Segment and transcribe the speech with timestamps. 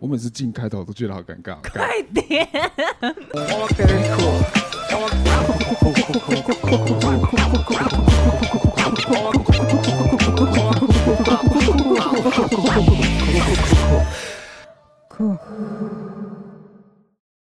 [0.00, 1.58] 我每次进开头都觉得好尴尬。
[1.62, 2.48] 快点！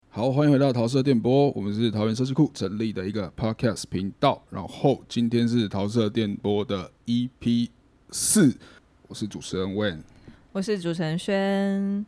[0.09, 4.43] 好，欢迎回到桃色电波，我们是桃园设计库成立的一个 podcast 频道。
[4.51, 7.69] 然后今天是桃色电波的 EP
[8.11, 8.53] 四，
[9.07, 10.01] 我是主持人 Wen。
[10.51, 12.05] 我是主持人轩。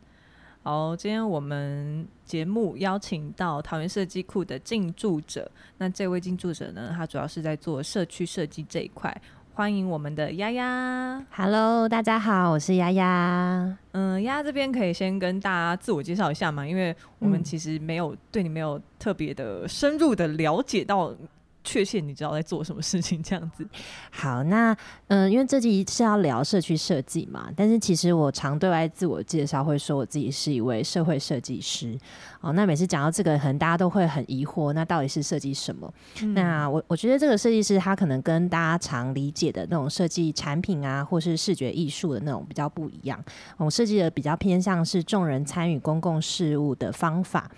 [0.65, 5.51] 好，今天我们节目邀请到桃园设计库的进驻者。
[5.77, 9.13] 那这位进驻者呢，他主要是在做社区设计这一块。
[9.55, 11.21] 欢迎我们的丫丫。
[11.31, 13.77] Hello，大家好，我是丫丫。
[13.91, 21.13] 嗯，丫丫这边可以先跟大家自我介绍一下嘛，因为我们嗯其实没有对你没有特别的深入的了解到，
[21.63, 23.67] 确切你知道在做什么事情这样子。
[24.11, 24.75] 好，那
[25.07, 31.97] 嗯、因为这集是要聊社区设计嘛，但是其实我常对外自我介绍会说我自己是一位社会设计师。
[32.43, 35.91] 哦，那每次讲到这个，可能大家都会很疑惑，那到底是设计什么？
[36.21, 43.17] 嗯那我我觉得这个设计师他可能跟大家常理解的那种设计产品啊，或是视觉艺术的那种比较不一样。
[43.55, 47.49] 我设计的比较偏向是众人参与公共事务的方法。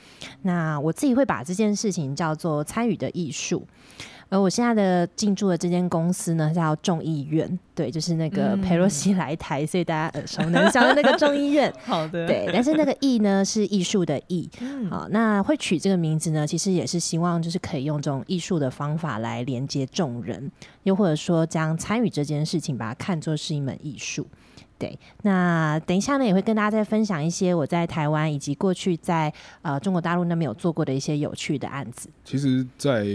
[0.43, 3.65] 那我自己会把这件事情叫做参与的艺术。
[4.29, 11.71] 而我现在的进驻的这间公司呢，叫众议院，对，就是那个嗯佩洛西来台，所以大家耳熟能详的那个众议院。
[11.85, 20.51] 好的，对，但是那个“艺”呢是艺术的“艺 ”，嗯，好，那会取这个名字呢，其实也是希望就是可以用这种艺术的方法来连接众人，
[20.83, 24.27] 又或者说将参与这件事情把它看作是一门艺术。
[24.77, 29.31] 对，那等一下呢，也会跟大家再分享一些我在台湾以及过去在
[29.61, 32.09] 呃中国大陆那边有做过的一些有趣的案子。
[32.25, 33.05] 其实在，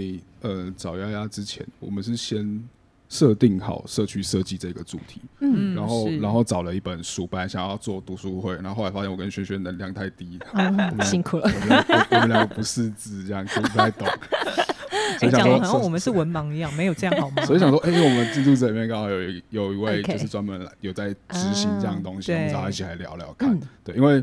[0.41, 2.63] 呃找丫丫之前，我们是先
[3.09, 11.51] 设定好社区设计这个主题，嗯然后然后找了一本书，本来想要做读书会，然后后来发现我跟轩轩能量太低，嗯，辛苦了。
[12.11, 14.07] 我们两个不识字，这样听不太懂，
[15.19, 17.45] 所哎，讲的以想说好像我们是文盲一样，没有这样好吗？
[17.45, 23.53] 所以想说，哎、我们进驻者里面刚好有一有一位就是专门来有在执行这样的东西，啊我们找他一起来聊聊看。
[23.53, 24.23] 嗯对，因为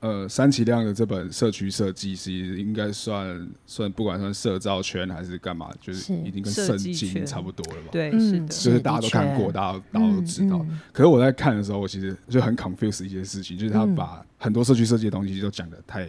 [0.00, 10.58] 呃，三崎亮的这本社区设计，其实应该算算不管算社造圈还是干嘛，就是是已经跟圣经差不多了吧？，对，嗯是的，就是大家都看过，大家大家都知道。
[10.68, 16.06] 嗯可是我在看的时候，我其实就很 confuse 一些事情，就是他嗯把很多社区设计的东西都讲的太，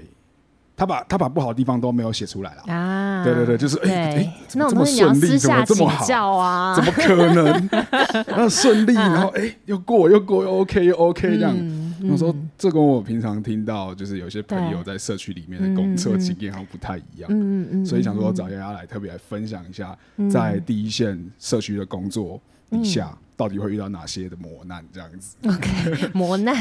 [0.75, 2.63] 他把他把不好的地方都没有写出来了。
[2.67, 6.37] 嗯啊，对对对，就是哎哎，怎么这么顺利，私怎么下这么好？
[6.37, 7.69] 啊，怎么可能？
[8.27, 11.55] 然后顺利，然后哎、又过又过又 OK 又 OK 这样。
[12.01, 12.09] 嗯。
[12.11, 20.29] 我说嗯这跟我平常听到就是有些朋友在社区里面的工作嗯嗯嗯经验好像不太一样，嗯嗯所以想说嗯找丫丫来特别来分享一下，嗯。
[20.29, 23.09] 在第一线社区的工作底下。
[23.11, 25.37] 嗯到底会遇到哪些的磨难，这样子。
[25.47, 26.55] OK 磨难，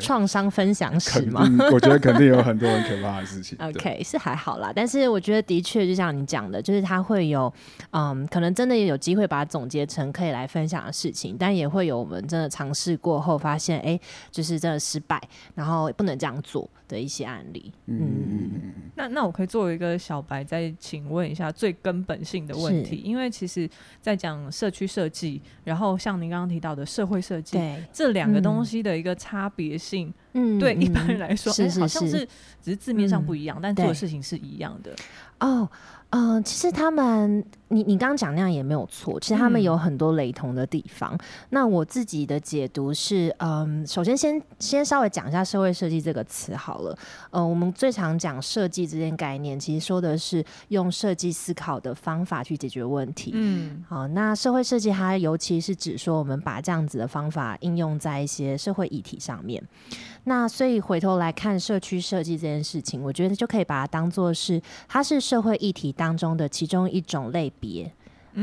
[0.00, 1.48] 创伤分享史肯吗？
[1.72, 3.56] 我觉得肯定有很多很可怕的事情。
[3.62, 7.50] OK，是还好啦，但是我觉得的确就像你讲的，就是他会有，
[7.92, 13.98] 嗯，可能真的也有机会把它总结成可以来分享的事情，但也会有我们真的尝试过后发现，哎、
[14.32, 15.22] 就是真的失败，
[15.54, 17.72] 然后不能这样做的一些案例。
[17.86, 23.70] 嗯嗯嗯，那那我可以作为一个小白，再请问一下最根本性的问题，因为其实，
[24.00, 28.42] 在讲社区设计，然后像您刚刚提到的社会设计，对，这两个嗯。
[28.42, 30.14] 东西的一个差别性，嗯
[30.58, 32.28] 对一般来说，是是哎好像是是
[32.62, 34.94] 只是字面上嗯不一样，但做的事情是一样的。
[35.38, 35.68] 哦，
[36.10, 41.18] 嗯、其实他们，你你刚刚讲那样也没有错，其实他们嗯有很多雷同的地方。
[41.50, 46.98] 那我自己的解读是，嗯，首先先先稍微讲一下社会设计这个词好了。
[47.30, 53.32] 呃，我们最常讲设计这件概念，其实说的是用设计思考的方法去解决问题。
[53.34, 59.62] 嗯好，那社会设计它尤其是指说，我们把这样子的方法应用在一些社会议题上面。
[60.28, 67.88] 那所以回头来看社区设计这件事情，我觉得就可以把它当做是它是社会议题当中的其中一种类别。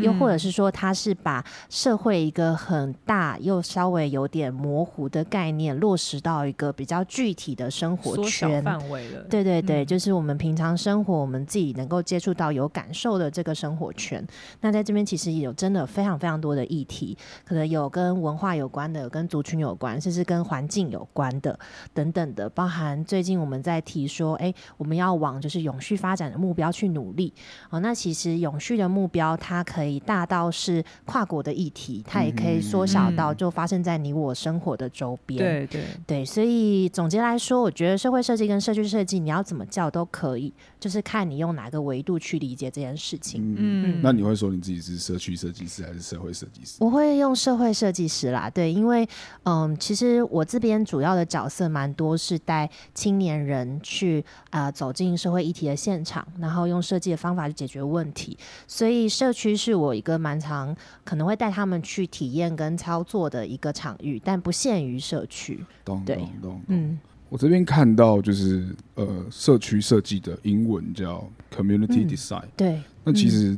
[0.02, 8.64] 又或者嗯是说，他是把社会一个很大又稍微有点模糊的概念落实到一个比较具体的生活圈。
[8.64, 9.22] 范围了。
[9.30, 14.26] 对对对，嗯就是我们平常生活，我们自己能够接触到、有感受的这个生活圈。
[14.62, 21.58] 那在这边其实也有真的非常非常多的议题，可能有跟文化有关的，有跟族群有关，甚至跟环境有关的
[21.94, 27.34] 等等的，包含最近我们在提说，哎，我们要往就是永续发展的目标去努力。
[27.70, 35.38] 哦，那其实永续的目标，它可可以大到是跨国的议题，它也可以缩小到就发生在你我生活的周边。
[35.38, 43.56] 对对对，所以总结来说，我觉得社会设计跟社区设计，你要怎么叫都可以，就是看你用哪个维度去理解这件事情。
[43.58, 46.78] 嗯，那你会说你自己是社区设计师还是社会设计师？
[46.80, 49.06] 我会用社会设计师啦，对，因为
[49.44, 65.64] 嗯，其实我这边主要的角色蛮多是带青年人去啊走进社会议题的现场，然后用设计的方法去解决问题，所以社区是我一个蛮常可能会带他们去体验跟操作的一个场域，但不限于社区。
[65.84, 67.00] 懂懂懂，嗯，
[67.30, 73.58] 我这边看到就是呃，社区设计的英文叫 community design，对，那其实。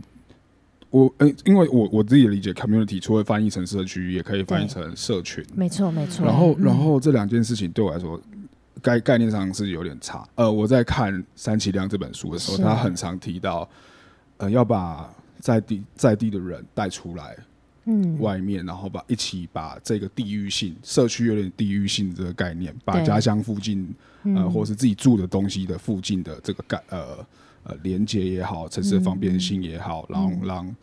[0.91, 5.43] 我呃，因为我我自己的理解，community 除了翻译成社区，也可以翻译成社群。
[5.53, 6.25] 没错，没错。
[6.25, 8.17] 然后，然后这两件事情对我来说，
[8.81, 10.25] 概概念上是有点差。
[10.35, 13.67] 呃，我在看三崎亮这本书的时候，他很常提到，
[14.37, 17.37] 呃，要把在地在地的人带出来，
[17.85, 23.87] 嗯，外面，然后把一起把这个地域性社区有点地域性这个概念，把家乡附近
[24.23, 27.25] 呃，或是自己住的东西的附近的这个概呃。
[27.67, 30.75] 呃，连接也好，城市的方便性也好，然后让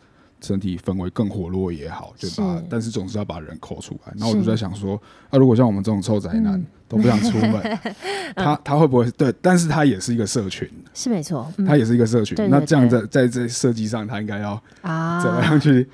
[0.43, 2.61] 整体氛围更活络也好，对吧？
[2.69, 4.13] 但是总是要把人抠出来。
[4.17, 5.01] 然后我就在想说，
[5.31, 7.79] 那如果像我们这种臭宅男都不想出门，
[8.35, 9.33] 他他会不会对？
[9.41, 12.35] 但是他也是一个社群，是没错，他也是一个社群。
[12.49, 15.87] 那这样在在这设计上，他应该要啊怎么样去？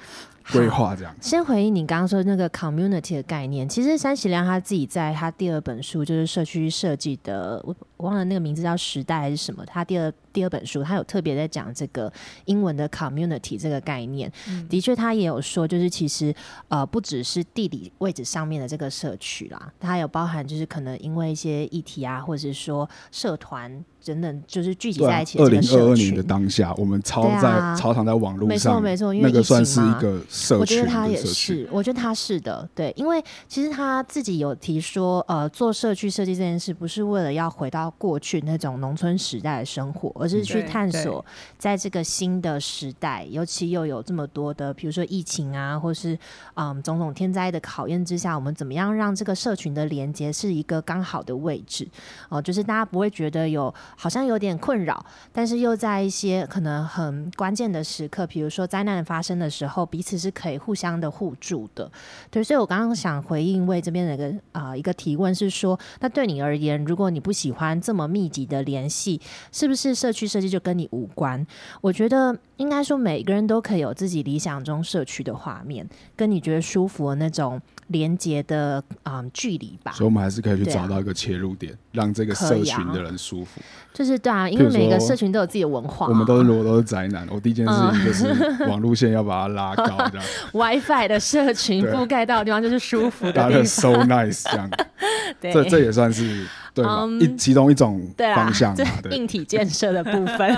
[0.51, 1.15] 规划这样。
[1.21, 12.11] 先回应你刚刚说那个 community 的概念，其实三喜良他自己在他第二本书就是社区设计的，我我忘了那个名字叫时代还是什么，他第二第二本书他有特别在讲这个
[12.45, 14.31] 英文的 community 这个概念。
[14.69, 16.33] 的确，他也有说，就是其实
[16.67, 23.83] 呃不只是地理位置上面的这个社区啦，它有包含就是可能因为一些议题啊，或者是说社团。
[24.05, 25.37] 等等，就是聚集在一起。
[25.37, 30.61] 二零二二年的当下，我们超在超常在网络上，没错没错，因为那个算是一个社区。
[30.61, 41.25] 我觉得他也是，我觉得他是的，对，因为其实他自己有提说，呃，做社区设计这件事，不是为了要回到过去那种农村时代的生活，而是去探索
[41.57, 46.17] 在这个新的时代，尤其又有这么多的，比如说疫情啊，或是
[46.55, 51.87] 嗯种种天灾的考验之下，我们怎么样让这个社群的连接是一个刚好的位置？
[52.29, 53.73] 哦，就是大家不会觉得有。
[53.95, 61.89] 好像有点困扰，但是又在一些可能很关键的时刻，比如说灾难发生的时候，彼此是可以互相的互助的。
[62.29, 71.45] 对，所以我刚刚想回应为这边的一个啊一个提问是说，那对你而言，如果你不喜欢这么密集的联系，是不是社社区设计就跟你无关？
[71.81, 75.85] 我觉得应该说，每个人都可以有自己理想中社区的画面，
[76.15, 77.59] 跟你觉得舒服的那种。
[77.89, 83.59] 连接的啊距离吧，所以我们还是可以去找到一个切入点，让这个社群的人舒服。
[83.91, 86.05] 就是对啊，因为每个社群都有自己的文化。
[86.05, 88.27] 我们都是如果都是宅男，我第一件事情就是
[88.69, 90.27] 网路线要把它拉高，这样。
[90.53, 94.69] WiFi 的社群覆盖到的地方就是舒服的地方，so nice 这样。
[95.41, 96.45] 这这也算是
[96.75, 96.85] 对
[97.19, 100.55] 一其中一种方向嘛，硬体建设的部分。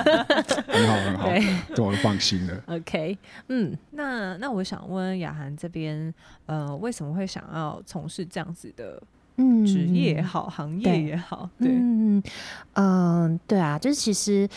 [0.67, 1.29] 很好很好，
[1.73, 2.63] 这我放心了。
[2.67, 3.17] OK，
[3.49, 6.13] 嗯，那那我想问雅涵这边，
[6.45, 9.01] 呃，为什么会想要从事这样子的
[9.65, 11.49] 职业也好，行业也好？
[11.59, 12.23] 对，嗯
[12.73, 14.47] 嗯，对啊，就是其实。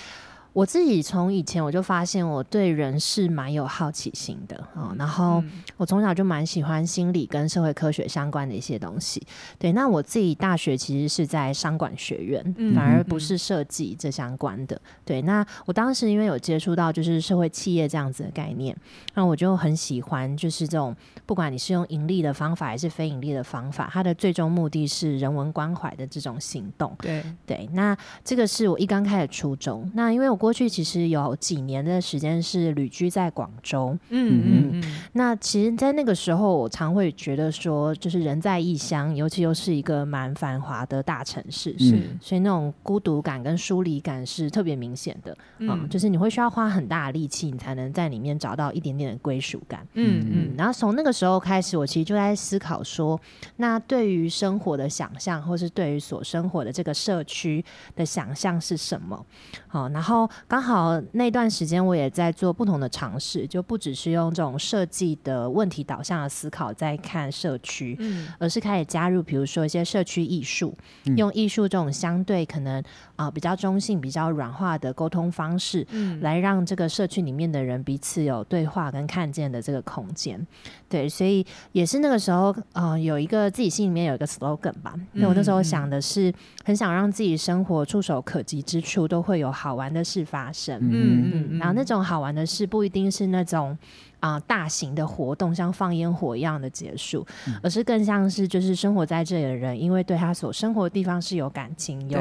[0.55, 5.43] 我自己从以前我就发现我对人是蛮有好奇心的啊，然后
[5.77, 9.21] 我从小就蛮喜欢心理跟社会科学相关的一些东西。
[9.59, 14.81] 对，那我自己大学其实是在商管学院，反而不是设计这相关的。
[15.05, 18.77] 对，那我当时因为有接触到就是社会企业这样子的概念，
[19.15, 20.95] 那我就很喜欢就是这种
[21.27, 26.97] 不管你是用盈利的方法还是非盈利的方法，它的最终目的是人文关怀的这种行动。
[27.01, 29.91] 对对，那这个是我一刚开始初衷。
[29.95, 34.85] 那因为我过去其实有几年的时间是旅居在广州，嗯嗯，
[35.15, 50.27] 那其实，在那个时候，我常会觉得说，就是人在异乡，尤其又是一个蛮繁华的大城市，是，所以那种孤独感跟疏离感是特别明显的，嗯，就是你会需要花很大的力气，你才能在里面找到一点点的归属感，嗯。
[50.31, 53.19] 嗯，然后从那个时候开始，我其实就在思考说，
[53.57, 57.65] 那对于生活的想象，或是对于所生活的这个社区
[57.97, 59.25] 的想象是什么？
[59.69, 61.01] 好，然后刚好。
[61.13, 70.75] 那段时间我也在做不同的尝试，就不只是用这种设计的问题导向的思考在看社区，嗯，而是开始加入，比如说一些社区艺术，
[71.17, 72.83] 用艺术这种相对可能
[73.17, 80.47] 啊比较中性、比较软化的沟通方式，嗯，来让这个社区里面的人彼此有对话跟看见的这个空间。
[80.89, 84.95] 对，所以也是那个时候，呃，有一个自己心里面有一个 slogan 吧。
[85.13, 86.33] 因为我那时候想的是，
[86.65, 90.79] 很想让自己生活触手可及之处都会有好玩的事事发生。
[90.81, 93.77] 嗯嗯，然后那种好玩的事不一定是那种
[94.25, 97.27] 啊、大型的活动，像放烟火一样的结束，
[97.63, 102.19] 而是更像是就是生活在这里的人，因为对他所生活的地方是有感情、有，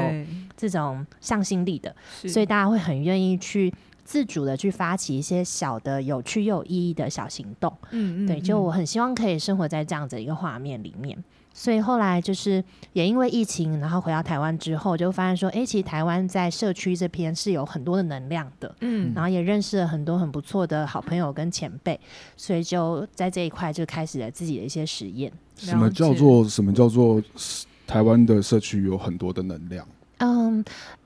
[0.57, 1.95] 这种向心力的，
[2.27, 7.73] 所以大家会很愿意去自主的去发起一些小的有趣又有意义的小行动。
[7.91, 11.17] 嗯对，就我嗯很希望可以生活在这样子的一个画面里面。
[11.53, 21.99] 所以后来就是也因为疫情，然后回到台湾之后，就发现说，哎、其实台湾在社区这边是有很多的能量的，嗯然后也认识了很多很不错的好朋友跟前辈，
[22.35, 25.31] 所以就在这一块就开始了自己的一些实验。
[25.55, 27.21] 什么叫做什么叫做
[27.85, 29.87] 台湾的社区有很多的能量？
[30.17, 30.63] 嗯，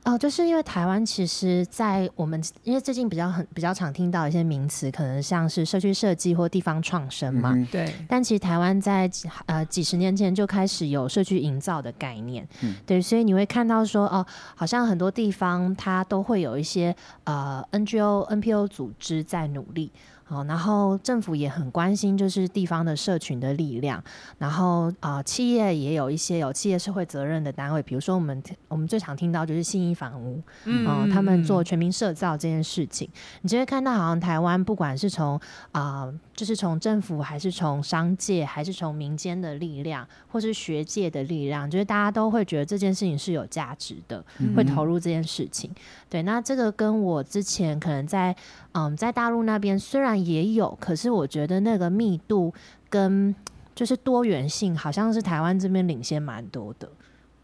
[0.07, 7.51] 哦，就是因为台湾其实，在我们因为最近比较很比较常听到一些名词，可能像是社区设计或地方创生嘛。
[7.53, 9.11] 嗯对但其实台湾在
[9.47, 16.95] 呃几十年前就开始有社区营造的概念，嗯对，所以你会看到说哦，好像很多地方它都会有一些
[17.25, 19.91] 呃 NGO、NPO 组织在努力。
[20.29, 24.03] 哦，然后政府也很关心，就是地方的社群的力量，
[24.37, 30.85] 然后啊、呃企业也有一些有企业社会责任的单位，比如说我们我们最常听到就是信义房屋，嗯。
[30.85, 33.09] 哦，他们做全民社造这件事情，
[33.41, 35.39] 你就会看到好像台湾不管是从
[35.71, 44.23] 啊、就是从政府还是从商界还是从民间的力量，或是学界的力量，就是大家都会觉得这件事情是有价值的，
[44.55, 45.71] 会投入这件事情。
[46.09, 48.35] 对，那这个跟我之前可能在
[48.73, 52.53] 嗯在大陆那边虽然也有，可是我觉得那个密度
[52.89, 53.33] 跟
[53.73, 56.89] 就是多元性，好像是台湾这边领先蛮多的。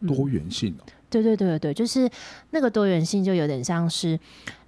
[0.00, 0.06] 嗯。
[0.06, 2.10] 多元性哦，对对对对对对，就是
[2.50, 4.18] 那个多元性，就有点像是，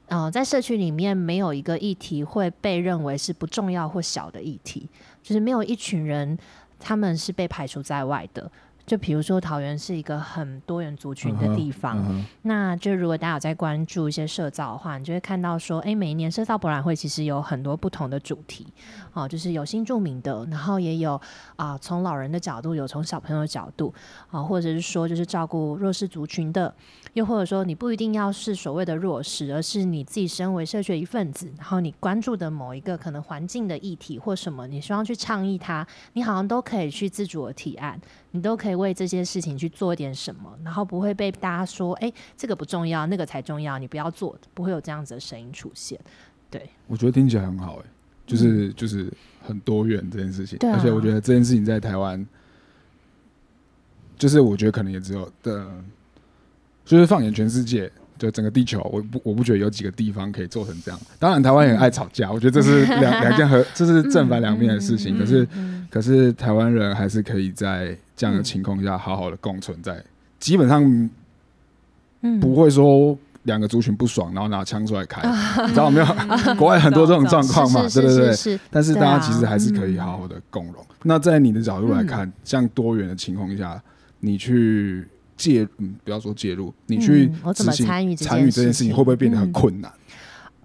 [0.07, 4.88] 呃，在社区里面没有一个议题会被认为是不重要或小的议题，
[5.23, 6.38] 就是没有一群人
[6.79, 8.49] 他们是被排除在外的。
[8.87, 18.66] 就比如说桃园是一个很多元族群的地方，那就如果大家有在关注一些社造的话，你就会看到说，诶，每一年社造博览会其实有很多不同的主题，
[19.12, 21.21] 哦，就是有新住民的，然后也有
[21.57, 23.93] 啊、从老人的角度，有从小朋友的角度，
[24.31, 26.73] 啊、或者是说就是照顾弱势族群的，
[27.16, 37.99] 又或者说你不一定要是所谓的弱势，而是你自己身为社区的一份子，然后你关注的某一个可能环境的议题或什么，你希望去倡议它，你好像都可以去自主的提案，
[38.32, 45.99] 你都可以为这些事情去做一点什么，然后不会被大家说，哎、这个不重要，那个才重要，你不要做，不会有这样子的声音出现。
[46.50, 47.85] 对，我觉得听起来很好哎，
[48.26, 52.26] 就是就是很多元这件事情，而且我觉得这件事情在台湾，
[54.18, 55.66] 就是我觉得可能也只有的，
[56.87, 57.90] 就是放眼全世界。
[58.19, 60.99] 就整个地球，我不我不觉得有几个地方可以做成这样。
[61.19, 65.19] 当然，台湾也很爱吵架，我觉得这是 两两件和这是正反两面的事情。
[65.19, 70.02] 可是嗯可是台湾人还是可以在这样的情况下好好的共存在，
[70.40, 70.83] 基本上
[72.23, 75.21] 嗯不会说两个族群不爽，然后拿枪出来开，
[75.64, 76.07] 你知道没有？
[76.57, 80.83] 国外很多这种状况嘛，对对对但是大家其实还是可以好好的共荣。
[81.02, 83.78] 那在你的角度来看，像多元的情况下，
[84.21, 89.93] 你去介，嗯，不要说介入，你去嗯我怎么执行参与参与这件事情，会不会变得很嗯困难？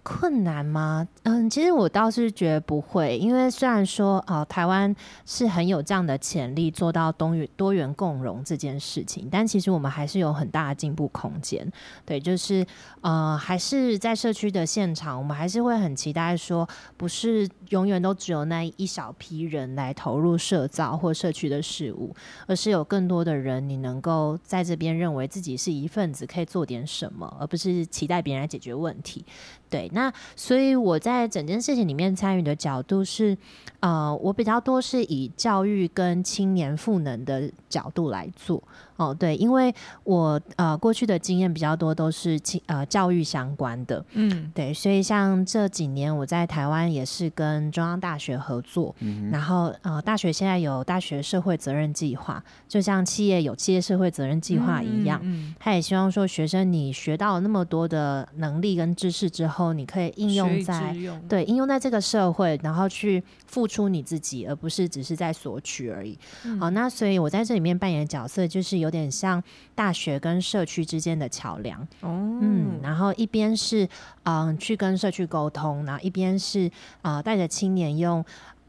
[0.03, 1.07] 困难吗？
[1.23, 4.93] 嗯，其实我倒是觉得不会，因为虽然说呃，台湾
[5.25, 11.71] 是很有这样的潜力做到多元多元共融这件事情，但其实我们还是有很大的进步空间。
[12.05, 12.65] 对，就是
[13.01, 16.67] 呃，还是在社区的现场，我们还是会很期待说，
[16.97, 22.15] 不是永远都只有那一小批人来投入社造或社区的事物，
[22.47, 29.23] 而是有更多的人，你能够在这边认为自己是一份子，可以做点什么，而不是期待别人来解决问题。
[29.71, 33.37] 对，那所以我在整件事情里面参与的角度是，
[33.79, 38.61] 呃，我比较多是以教育跟青年赋能的角度来做。
[39.01, 44.51] 哦，对，因为我呃过去的经验比较多都是青呃教育相关的，嗯。
[44.53, 48.93] 对，所以像这几年我在台湾也是跟中央大学合作，
[49.31, 66.19] 然后呃大学现在有大学社会责任计划，就像企业有企业社会责任计划一样，嗯他也希望说，学生你学到了那么多的能力跟知识之后，你可以应用在用对应用在这个社会，然后去付出你自己，而不是只是在索取而已。
[66.59, 69.41] 好，那所以我在这里面扮演的角色，就是有点像
[69.73, 71.81] 大学跟社区之间的桥梁。
[72.01, 73.87] 哦，嗯，然后一边是
[74.23, 76.69] 嗯去跟社区沟通，然后一边是
[77.01, 78.23] 啊带着青年用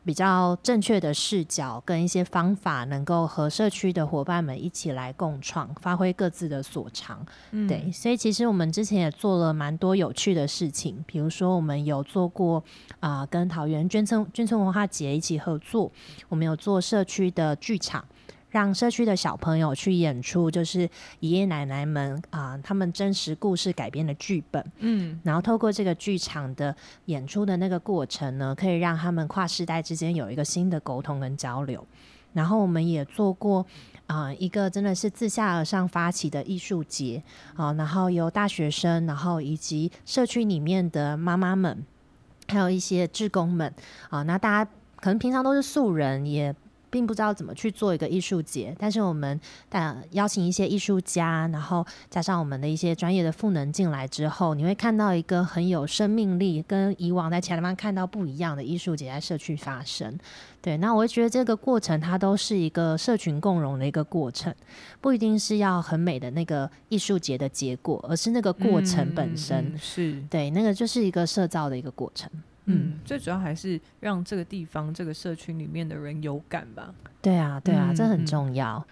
[0.04, 7.24] 比较正确的视角跟一些方法，能够和社区的伙伴们一起来共创，发挥各自的所长。
[7.52, 12.64] 嗯对，所以其实我们之前也做了蛮多有趣的事情，比如说我们有做过
[12.98, 15.92] 啊、跟桃园眷村眷村文化节一起合作，
[16.28, 18.04] 我们有做社区的剧场。
[18.52, 20.88] 让社区的小朋友去演出，就是
[21.20, 24.64] 爷爷奶奶们啊、他们真实故事改编的剧本。
[24.78, 31.84] 嗯然后透过这个剧场的演出的那个过程呢，可以让他们跨世代之间有一个新的沟通跟交流。
[32.34, 33.66] 然后我们也做过
[34.06, 37.22] 啊、一个真的是自下而上发起的艺术节
[37.56, 41.82] 啊、然后由大学生，然后以及社区里面的妈妈们，
[42.48, 43.72] 还有一些志工们
[44.10, 46.54] 啊、那大家可能平常都是素人，也
[46.92, 60.18] 并不知道怎么去做一个艺术节，但是我们呃邀请一些艺术家，然后加上我们的一些专业的赋能进来之后，你会看到一个很有生命力，跟以往在其他地方看到不一样的艺术节在社区发生。
[60.60, 64.54] 对，那我会觉得这个过程它都是一个社群共融的一个过程，
[65.00, 69.76] 不一定是要很美的那个艺术节的结果，而是那个过程本身。
[69.78, 72.30] 是对，那个就是一个社造的一个过程。
[72.66, 76.94] 嗯，最主要还是让这个地方、这个社区里面的人有感吧。
[77.20, 78.84] 对啊，对啊，这很重要。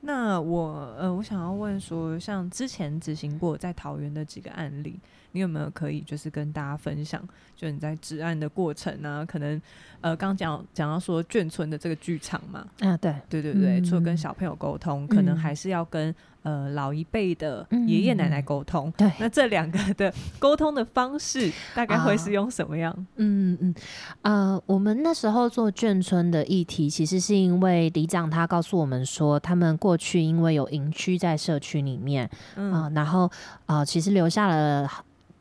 [0.00, 4.98] 那我呃，我想要问说，像之前执行过在桃园的几个案例，
[5.32, 7.22] 你有没有可以就是跟大家分享？
[7.56, 9.60] 就你在治案的过程啊，可能
[10.00, 16.12] 呃，刚讲讲到说眷村的这个剧场嘛，啊，对，对对对，嗯除了跟小朋友沟通，可能嗯还是要跟
[16.42, 18.92] 呃老一辈的嗯爷爷奶奶沟通。
[18.96, 22.92] 对那这两个的沟通的方式，大概会是用什么样？
[23.16, 23.74] 嗯嗯，
[24.22, 33.30] 呃，我们那时候做眷村的议题，其实是因为里长他告诉我们说，他们过去因为有营区在社区里面，嗯啊、然后
[33.66, 34.90] 呃，其实留下了。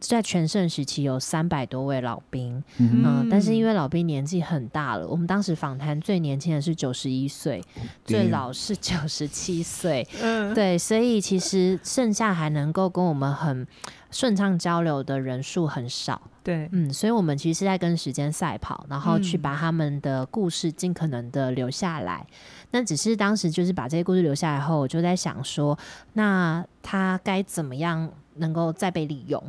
[0.02, 7.64] 在全盛时期有三百多位老兵，嗯嗯、但是因为为老兵年纪很大了，我们当时访谈最年轻的是九十一岁，
[8.04, 13.66] 最老是九十七岁，嗯对，所以其实剩下还能够跟我们很
[14.12, 16.22] 顺畅交流的人数很少。
[16.44, 22.26] 对嗯，所以我们其实是在跟时间赛跑，然后去嗯把他们的故事尽可能的留下来。
[22.72, 25.78] 那只是当时就是把这些故事留下来后，我就在想说，
[26.14, 29.42] 那他该怎么样能够再被利用？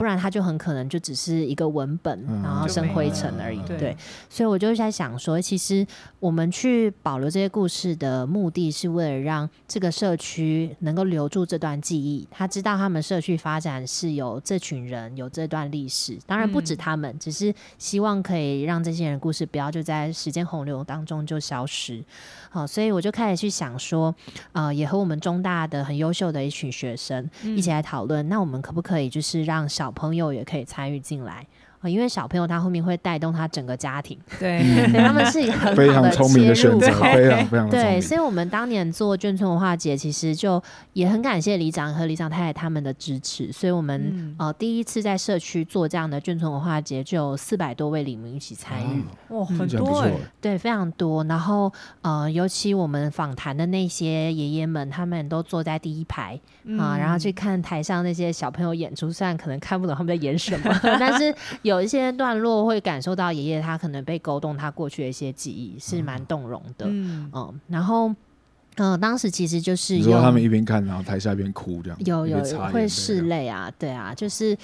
[0.00, 3.60] 不然它就很可能就只是一个文本，嗯然后生灰尘而已。
[3.66, 3.96] 对对，
[4.30, 5.86] 所以我就在想说，其实
[6.20, 12.26] 我们去保留这些故事的目的是为了让这个社区能够留住这段记忆。
[12.30, 16.18] 他知道他们社区发展是有这群人，有这段历史。
[16.26, 22.02] 当然不止嗯他们，只是希望可以让这些人故事不要就在时间洪流当中就消失。
[22.48, 24.14] 好，所以我就开始去想说，
[24.52, 31.46] 呃，也和我们中大的很优秀的一群学生一起来讨论，那我们可不可以就是让小朋友也可以参与进来？
[31.80, 34.58] 呃因为小朋友他后面会带动他整个家庭，对
[34.92, 40.62] 对他们是一个很聪明的选择，非常非常的聪对，所以我们当年做眷村文化节，其实就
[40.92, 49.02] 也很感谢里长和里长太太他们的支持，所以我们、嗯呃第一次在社区做这样的眷村文化节，就有四百多位里民一起参与。
[49.34, 51.24] 哇，嗯很多哎，对，非常多。
[51.24, 56.38] 然后呃，尤其我们访谈的那些爷爷们，他们都坐在第一排
[56.78, 66.86] 啊、然后去看台上那些小朋友演出，虽然可能看不懂他们在演什么， 但是有一些段落会感受到爷爷他可能被勾动他过去的一些记忆，是蛮动容的。
[66.88, 68.14] 嗯嗯，然后。
[68.76, 72.38] 嗯、当时其实就是你说用他们一边看，然后台下一边哭，这样有有
[72.72, 74.56] 会拭泪啊，对啊，就是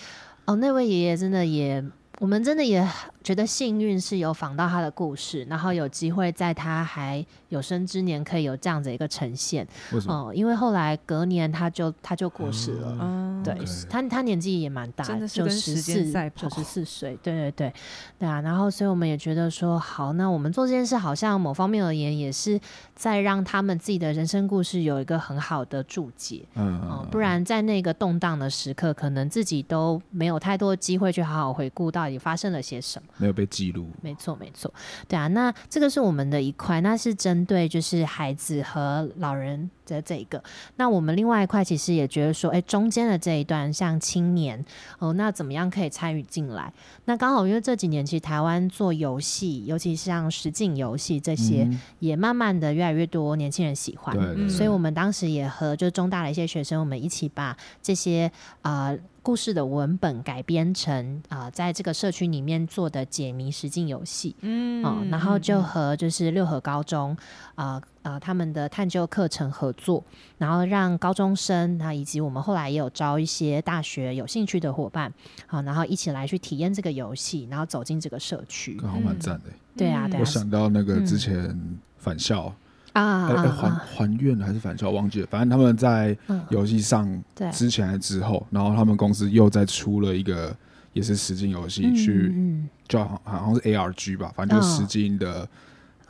[0.46, 1.84] 哦，那位爷爷真的也，
[2.18, 2.86] 我们真的也
[3.22, 10.14] 觉得幸运是有访到他的故事，然后有机会在他还有生之年可以有这样子一个呈现为什么？
[10.14, 12.96] 哦、因为后来隔年他就他就过世了。
[13.00, 13.54] 嗯，对
[13.90, 17.74] 他，他年纪也蛮大，真的是九十跟时间四赛跑九十四岁，对对对，
[18.18, 18.40] 对啊。
[18.40, 22.58] 然后，所以我们也觉得说，好，那我们做这件事，好像某方面而言，也是
[22.96, 26.42] 在让他们自己的人生故事有一个很好的注解。
[26.54, 33.08] 嗯，不然在那个动荡的时刻，可能自己都没有太多机会去好好回顾到底发生了些什么。
[33.18, 33.86] 没有被记录。
[34.00, 34.72] 没错，没错，
[35.06, 40.42] 对啊，那这个是我们的一块，那是针对就是孩子和老人的这一个。
[40.76, 44.62] 那我们另外一块其实也觉得说，哎，中间的这一段像青年
[44.98, 46.72] 哦，那怎么样可以参与进来？
[47.06, 54.16] 那刚好因为这几年其实台湾做游戏，尤其是像实境游戏这些，嗯也慢慢的越来越多年轻人喜欢。
[54.16, 58.30] 对对嗯所以我们当时也和就中大的一些学生，我们一起把这些
[58.62, 58.96] 呃
[59.26, 64.36] 故事的文本改编成啊、呃在这个社区里面做的解谜实境游戏。
[64.42, 67.16] 嗯哦，然后就嗯和就是六合高中
[67.56, 70.04] 啊呃他们的探究课程合作，
[70.38, 75.12] 然后让高中生啊以及我们后来也有招一些大学有兴趣的伙伴，
[75.48, 78.78] 好、然后一起来去体验这个游戏，然后走进这个社区。
[78.80, 79.50] 刚好蛮赞的。
[79.76, 82.54] 对啊，对啊我，想到那个嗯之前返校，
[83.02, 87.06] 啊还啊啊，还愿还是返校忘记了，反正他们在嗯，游戏上，
[87.52, 90.54] 之前还是之后，然后他们公司又再出了一个
[90.92, 94.74] 也是实境游戏，嗯去嗯叫好好像是 ARG 吧，反正就是嗯。
[94.76, 95.48] 实境的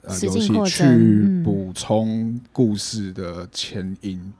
[0.06, 4.32] 呃实游戏去补充故事的前因。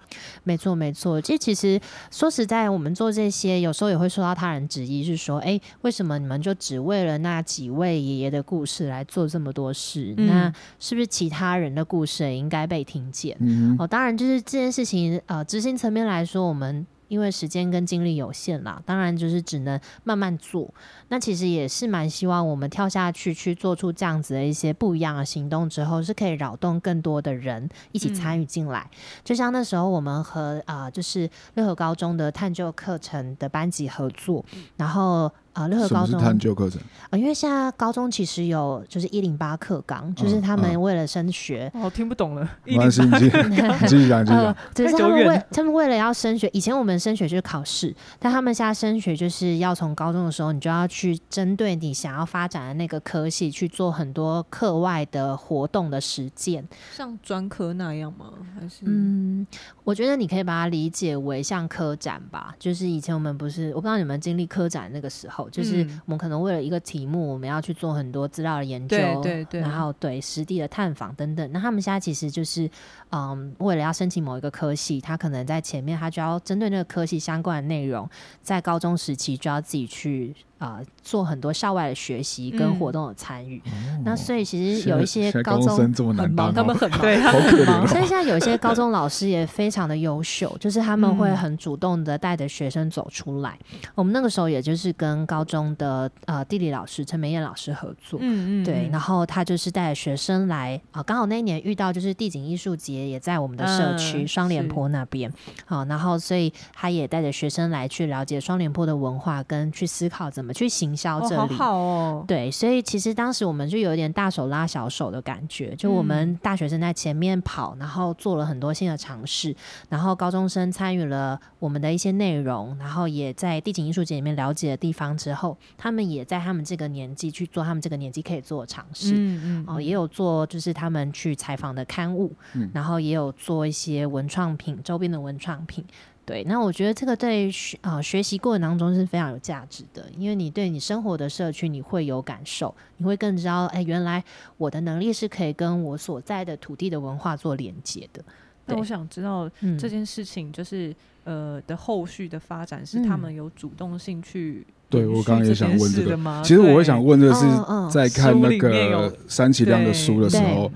[0.45, 1.21] 没错，没错。
[1.21, 1.79] 这其实
[2.11, 10.15] 说实在，我们做这些有时候也会受到他人质疑，是说，哎，为什么你们就只为了那几位爷爷的故事来做这么多事？
[10.17, 13.37] 嗯那是不是其他人的故事也应该被听见？
[13.41, 20.73] 嗯，哦，当然，就是这件事情，呃，执行层面来说，我们因为时间跟精力有限啦，当然就是只能慢慢做。
[21.09, 28.89] 那其实也是蛮希望我们跳下去去做出这样子的一些不一样的行动之后，是可以扰动更多的人一起参与进来。
[29.25, 34.45] 就像那时候我们和呃，就是六合高中的探究课程的班级合作，
[34.77, 36.81] 然后啊，六合什么是高中探究课程？
[37.11, 41.71] 啊，因为现在高中其实有就是一零八课纲，就是嗯他们嗯为了升学。
[41.75, 56.67] 哦，听不懂了，没关系， 你继续 你继续讲，继续呃讲。，他们为他们为了要升学，以前我们升学就是考试，但他们现在升学就是要从高中的时候，你就要去针对你想要发展的那个科系去做很多课外的活动的实践。
[56.95, 58.33] 像专科那样吗？
[58.59, 59.47] 还是嗯，
[59.85, 71.53] 我觉得你可以把它理解为像科展吧，就是以前我们不是，我不知道你们经历科展那个时候，就是嗯我们可能为了一个题目，我们要去做很多资料的研究，对对对然后对实地的探访等等。
[71.53, 72.71] 那他们现在其实就是，
[73.11, 78.09] 嗯，为了要申请某一个科系，他可能在前面他就要针对那个科系相关的内容，
[78.43, 83.63] 在高中时期就要自己去啊、呃做很多校外的学习跟嗯活动的参与。
[84.05, 85.77] 那所以其实有一些高中
[86.17, 87.87] 很忙，他们很忙，对，他好们很忙。
[87.87, 93.57] 所以现在有一些高中老师也非常的优秀，就是他们会很主动的带着学生走出来。
[93.95, 98.19] 我们那个时候也就是跟高中的呃地理老师陈美燕老师合作。
[98.21, 105.33] 嗯嗯，对，嗯然后他就是带着学生来啊，刚好那一年遇到就是地景艺术节也在我们的社区、嗯双连坡那边，
[105.65, 111.55] 好、然后所以他也带着学生来去了解双连坡的文化，跟去思考怎么去行销哦，这里。
[111.55, 116.39] 好好哦，对，所以其实当时我们就有点大手拉小手的感觉，就我们嗯。
[116.43, 119.55] 大学生在前面跑，然后做了很多新的尝试，
[119.89, 129.15] 然后高中生参与了我们的一些内容，然后也在地景艺术节里面了解的地方之后，他们也在他们这个年纪去做他们这个年纪可以做的尝试。
[129.17, 132.71] 嗯嗯，哦，也有做就是他们去采访的刊物，嗯。
[132.73, 135.85] 然后也有做一些文创品周边的文创品。
[136.25, 144.23] 对，那我觉得这个对学啊、学习过程当中是非常有价值的，因为你对你生活的社区你会有感受，你会更知道，哎，原来
[144.57, 148.21] 我的能力是可以跟我所在的土地的文化做连接的。
[148.67, 156.43] 那我想知道嗯，这件事情就是呃的后续的发展是他嗯们有主动性去对我刚刚也想问这个吗？
[156.45, 157.47] 其实我会想问的是
[157.89, 160.69] 在看那个三崎亮的书的时候，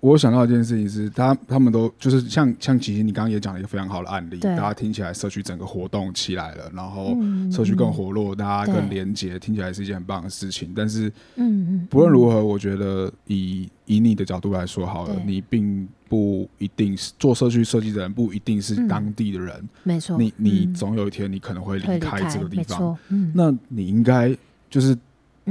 [0.00, 7.50] 我想到一件事情是，他他们都就是像像其实你刚刚也讲了一个非常好的案例，大家听起来社区整个活动起来了，然后嗯。
[7.50, 10.72] 社区更嗯活络，大家更对连结，听起来是一件很棒的事情。
[10.76, 18.86] 但是嗯嗯，不论如何，我觉得以以你的角度来说好了，你并不一定是做社区设计的人，不一定是嗯。
[18.86, 20.74] 当地的人，没错，你你嗯。
[20.74, 24.36] 总有一天你可能会会离离开这个地方，嗯，那你应该
[24.70, 24.96] 就是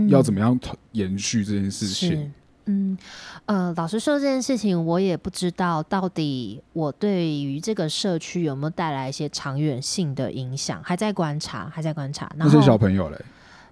[0.08, 0.40] 要怎么？
[0.40, 0.58] 样
[0.94, 2.32] 延续这件事情？
[2.70, 2.98] 嗯，
[3.48, 12.30] 呃，老实说，这件事情我也不知道到底我对于这个社区有没有带来一些长远性的影响，还在观察，还在观察。
[12.36, 13.18] 那些后小朋友嘞，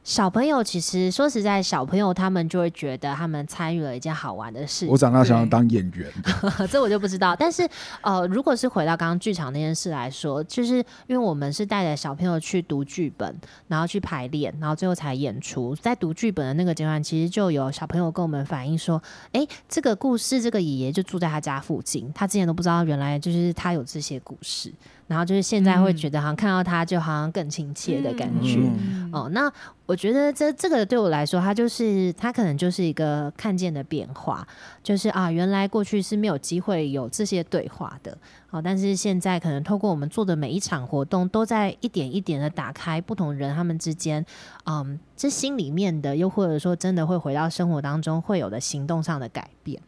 [0.06, 6.08] 小朋友其实说实在，小朋友他们就会觉得他们参与了一件好玩的事我长大想要当演员，
[6.72, 7.36] 这我就不知道。
[7.36, 7.68] 但是
[8.02, 13.36] 呃，如果是回到刚刚剧场那件事来说，就是因为我们是带着小朋友去读剧本，
[13.68, 15.76] 然后去排练，然后最后才演出。
[15.78, 19.02] 在读剧本的那个阶段，其实就有小朋友跟我们反映说
[19.34, 24.72] ：“诶，这个故事，这个爷爷就住在他家附近，他之前都不知道，原来就是他有这些故事。
[25.08, 28.60] 然后就是现在会嗯觉得好像看到他就好像更亲切的感觉。
[28.60, 29.52] 嗯哦，那
[29.86, 34.46] 我觉得这这个对我来说，它就是它可能就是一个看见的变化，
[34.84, 38.18] 就是啊，原来过去是没有机会有这些对话的，
[38.50, 44.26] 哦，但是现在可能透过我们做的每一场活动，都在一点一点的打开不同人他们之间，
[44.66, 49.82] 嗯，这心里面的，又或者说真的会回到生活当中会有的行动上的改变，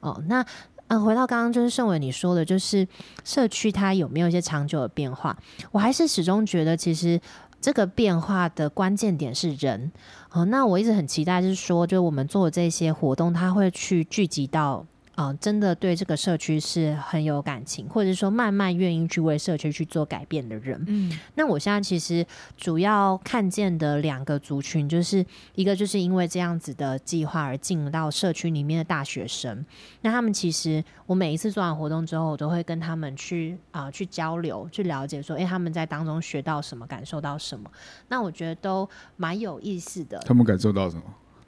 [0.00, 0.44] 哦，那。
[0.92, 2.86] 嗯，回到刚刚就是盛伟你说的，就是
[3.24, 5.34] 社区它有没有一些长久的变化？
[5.70, 7.18] 我还是始终觉得，其实
[7.62, 9.90] 这个变化的关键点是人。
[10.32, 14.84] 哦，那我一直很期待，就是说，就我们做的这些活动，它会去聚集到。
[15.14, 20.82] 啊、真的对这个社区是很有感情，或者说慢慢愿意去为社区去做改变的人。
[20.88, 29.64] 嗯那我现在其实主要看见的两个族群，就是一个就是因为这样子的计划而进到社区里面的大学生。
[30.00, 37.70] 那他们其实我每一次做完活动之后，我都会跟他们去啊、去交流，去了解说，诶，他们在当中学到什么，感受到什么。
[38.08, 40.18] 那我觉得都蛮有意思的。
[40.20, 41.02] 他们感受到什么？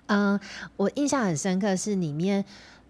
[0.07, 0.39] 嗯，
[0.77, 2.45] 我印象很深刻是里面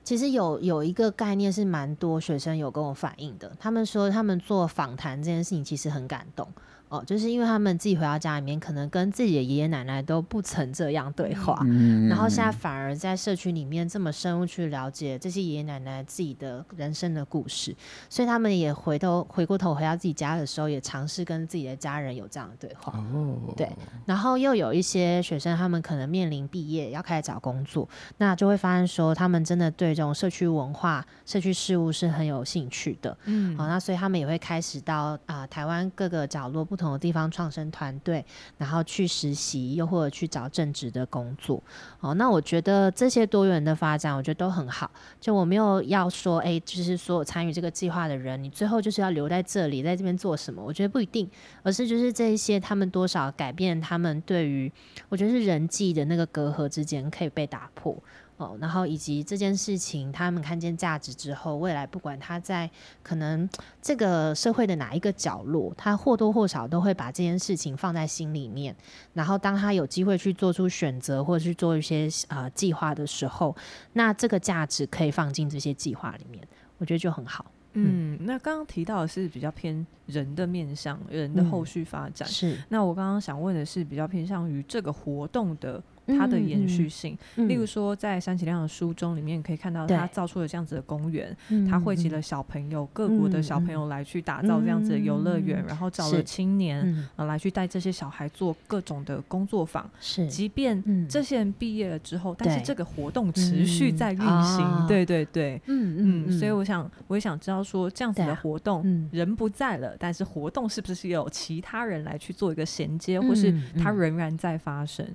[0.04, 6.46] 其实有有一个概念是蛮多学生有跟我反映的，他们说他们做访谈这件事情其实很感动。
[6.94, 17.74] 哦，就是因为他们自己回到家里面，可能跟自己的爷爷奶奶都不曾这样对话，嗯然后现在反而在社区里面这么深入去了解这些爷爷奶奶自己的人生的故事，
[18.08, 22.92] 所以他们也回头回过头回到自己家的时候，也尝试跟自己的家人有这样的对话。
[22.96, 23.68] 哦，对
[24.06, 33.16] 然后又有一些学生，他们可能面临毕业要开始找工作，那就会发现说，他们真的对这种社区文化、社区事务是很有兴趣的。
[33.24, 38.24] 嗯好、那所以他们也会开始到啊、台湾各个角落不同的地方创生团队，
[38.58, 41.62] 然后去实习，又或者去找正职的工作。
[42.00, 44.90] 哦，那我觉得这些多元的发展，我觉得都很好。
[45.20, 50.62] 就我没有要说，哎、就是所有参与这个计划的人，你最后就是要留在这里，在这边做什么？
[50.62, 51.28] 我觉得不一定，
[51.62, 54.70] 而是就是这一些他们多少改变他们对于，
[55.08, 57.96] 我觉得是人际的那个隔阂之间可以被打破。
[58.44, 62.70] 哦，然后以及这件事情，他们看见价值之后，未来不管他在
[63.02, 63.48] 可能
[63.80, 68.74] 这个社会的哪一个角落，他或多或少都会把这件事情放在心里面。
[69.14, 73.56] 然后当他有机会去做出选择，或者去做一些呃计划的时候，
[73.94, 76.46] 那这个价值可以放进这些计划里面，
[76.78, 77.46] 我觉得就很好。
[77.76, 82.28] 嗯，那刚刚提到的是比较偏人的面向，人的嗯后续发展。
[82.28, 87.16] 是那我刚刚想问的是，比较偏向于这个活动的它的延续性。
[87.36, 87.48] 嗯。
[87.48, 96.74] 例如说，在山崎亮的书中里面可以看到，他造出了这样子的公园，嗯他汇集了小朋友，各国的小朋友来去打造这样子的游乐园，嗯然后找了青年。
[97.16, 100.26] 来去带这些小孩做各种的工作坊，是。
[100.28, 101.08] 即便嗯。
[101.08, 109.08] 这些人毕业了之后，但是这个活动持续在运行，啊对对对，嗯嗯，所以我想，我也想知道说，这样子的活动，嗯。
[109.10, 113.96] 人不在了，但是活动是不是有其他人来去做一个衔接，或是嗯它嗯。
[113.96, 115.06] 仍然在发生？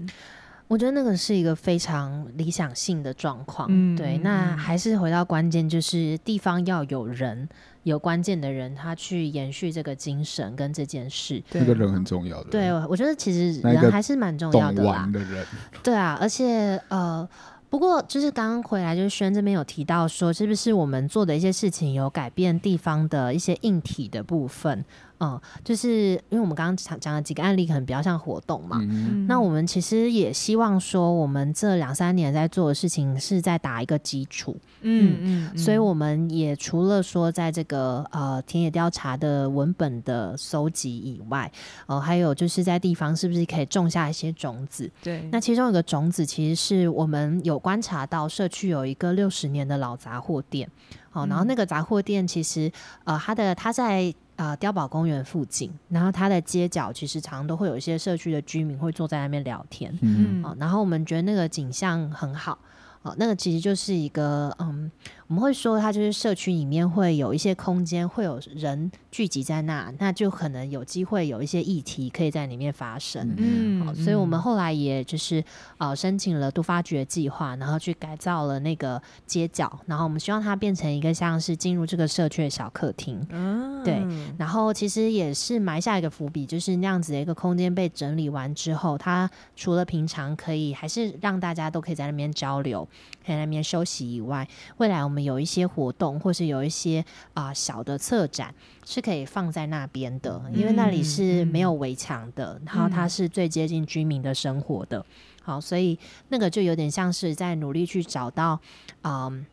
[0.70, 3.68] 我觉得那个是一个非常理想性的状况。
[3.72, 7.50] 嗯对，嗯那嗯还是回到关键，就是地方要有人，
[7.82, 11.44] 有关键的人，他去延续这个精神跟这件事。
[11.50, 15.12] 对那个人很重要的，对，我觉得其实人还是蛮重要的啦玩。
[15.12, 15.44] 的人，
[15.82, 17.28] 对啊，而且呃，
[17.72, 24.86] 不过就是刚刚回来，就是轩这边有提到说，是不是我们做的一些事情有改变地方的一些硬体的部分？
[25.20, 28.78] 嗯，就是因为我们刚刚讲讲了几个案例，可能比较像活动嘛。
[28.82, 41.52] 嗯，那我们其实也希望说，我们这两三年在做的事情是在打一个基础，嗯嗯，所以我们也除了说在这个呃田野调查的文本的搜集以外，
[41.88, 44.90] 呃，还有就是在地方是不是可以种下一些种子？
[45.04, 50.70] 对，那其中有个种子，其实是我们有观察到社区有一个六十年的老杂货店，
[51.12, 52.72] 哦，然后那个杂货店其实
[53.04, 62.58] 呃，它的它在呃碉堡公园附近，然后它的街角其实常常都会有一些社区的居民会坐在那边聊天，嗯呃，然后我们觉得那个景象很好。
[63.02, 64.92] 哦，那个其实就是一个，嗯，
[65.28, 73.34] 我们会说它就是社区里面会有一些空间，会有人聚集在那，那就可能有机会有一些议题可以在里面发生。
[73.38, 75.44] 嗯好，所以我们后来也就是
[75.78, 83.26] 呃申请了都发掘计划，然后去改造了那个街角，然后我们希望它变成一个像是进入这个社区的小客厅。
[83.32, 84.06] 嗯对
[84.38, 92.88] 然后其实也是埋下一个伏笔，就是那样子的一个空间被整理完之后，它除了平常可以还是让大家都可以在那边交流，
[93.26, 98.54] 可以在那边休息以外，未来我们有一些活动，或是有一些啊、小的策展
[98.90, 105.06] 是可以放在那边的，因为那里是没有围墙的，然后它是最接近居民的生活的。
[105.44, 105.98] 好，所以
[106.30, 108.60] 那个就有点像是在努力去找到，
[109.04, 109.46] 嗯。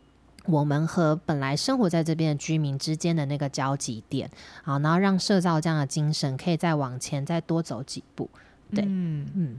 [0.48, 4.30] 我们和本来生活在这边的居民之间的那个交集点，
[4.62, 8.30] 好，然后让社造这样的精神可以再往前再多走几步。
[8.72, 9.58] 对嗯嗯，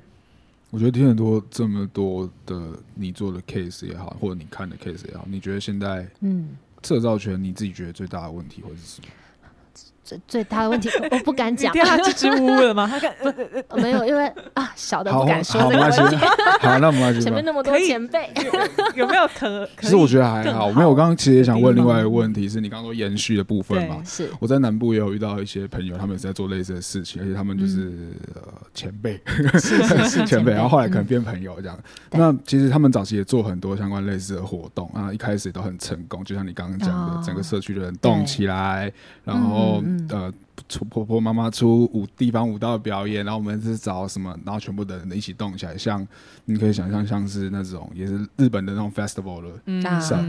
[0.69, 9.07] 我觉得听很多这么多的你做的 case 也好，或者你看的 case 也好，你觉得现在嗯，社造权你自己觉得最大的问题会是什么？
[10.07, 12.87] 最 最大的问题 我不敢你讲，听他支支吾吾的吗？
[12.89, 13.13] 他看
[13.75, 16.15] 没有，因为啊，小的好，不敢说好，这个题。，
[16.61, 18.29] 好，那我们来前面那么多前辈，
[18.95, 19.67] 有没有可？
[19.81, 20.89] 其实我觉得还好，没有。
[20.89, 23.97] 我刚刚其实也想问另外一个问题，是你刚刚说延续的部分嘛？
[24.05, 27.91] 是我在南部也有遇到一些朋友，他们也是在做类似的事情，而且他们就是、
[28.35, 28.41] 呃
[28.73, 29.19] 前辈，
[29.59, 31.77] 是是是前辈，然后后来可能嗯变朋友这样。
[32.11, 38.91] 对那其实他们早期也做很多相关类似的活动啊，一开始都很成功，就像你刚刚讲的，哦整个社区的人动起来，
[39.23, 40.07] 然后、嗯嗯。
[40.09, 40.33] 呃。
[40.67, 46.05] 出婆婆妈妈出舞地方舞蹈表演，然后我们是找什么，然后全部的人一起动起来，像
[46.45, 49.81] 你可以想象像是那种也是日本的那种 festival 的嗯。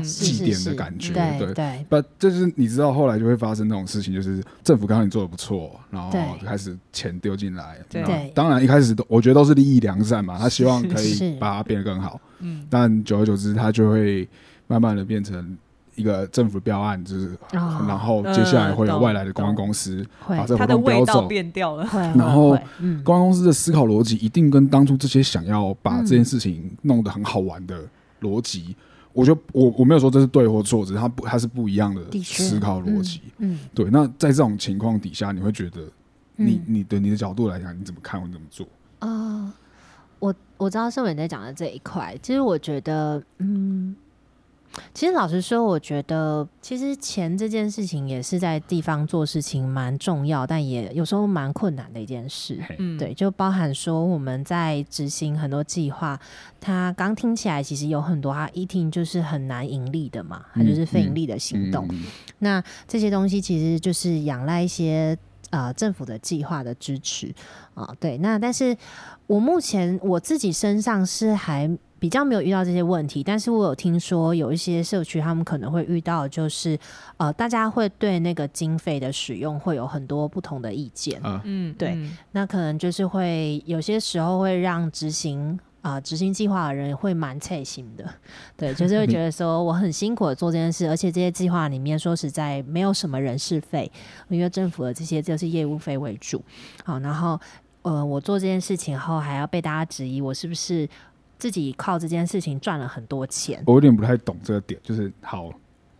[0.02, 1.86] 祭典的是是是感觉对对对。
[1.88, 12.64] 不，就是你知道后来就会发生那种事情，就是政府刚刚你做的不错，然后就开始钱丢进来，对当然一开始都我觉得都是利益良善嘛，他希望可以把它变得更好，嗯。
[12.70, 14.28] 但久而久之他就会
[14.68, 15.56] 慢慢的变成
[15.98, 21.26] 一个政府标案，就是、哦然后接下来会有嗯外来的公关公司会把这它的活动标味道走。
[21.26, 21.86] 变掉了。
[21.86, 27.84] 会， 然后公关公司的思考逻辑一定跟当初这些想要把嗯这件事情弄得很好玩的
[28.22, 28.74] 逻辑，
[29.12, 33.20] 我觉得我我没有说这是对或错，只是它不它是不一样的思考逻辑。
[33.38, 35.80] 嗯，对，那在这种情况底下，你会觉得
[36.36, 38.66] 你嗯你的你的角度来讲，你怎么看或怎么做？
[39.00, 39.52] 啊、
[40.18, 43.94] 我我知道盛伟在讲的这一块，其实我觉得，嗯，
[44.94, 52.58] 其实老实说，我觉得其实钱这件事情也是在地方做事情蛮重要，但也有时候蛮困难的一件事。
[52.78, 56.18] 嗯，对，就包含说我们在执行很多计划，
[56.60, 61.86] 它刚听起来其实有很多，它一听就是很难盈利的嘛，它就是非盈利的行动。
[61.90, 62.04] 嗯
[62.40, 65.18] 那这些东西其实就是仰赖一些
[65.50, 67.34] 呃政府的计划的支持
[67.74, 68.16] 啊、对。
[68.18, 68.76] 那但是
[69.26, 76.78] 我目前我自己身上是还比较没有遇到这些问题，但是我有听说有一些社区他们可能会遇到，就是
[77.16, 81.20] 呃大家会对那个经费的使用会有很多不同的意见。
[81.24, 82.16] 啊，嗯，对嗯。
[82.32, 88.04] 那可能就是会有些时候会让执行啊执、行计划的人会蛮菜心的，
[88.56, 93.90] 对，就是会 觉得说我很辛苦的做这件事，而且这些计划里面说实在没有什么人事费，
[94.28, 96.42] 因为政府的这些就是业务费为主，
[96.84, 97.40] 好，然后
[97.82, 100.86] 呃我做这件事情后还要被大家质疑我是不是
[101.38, 105.50] 自己靠这件事情赚了很多钱，我有点不太懂这个点，就是好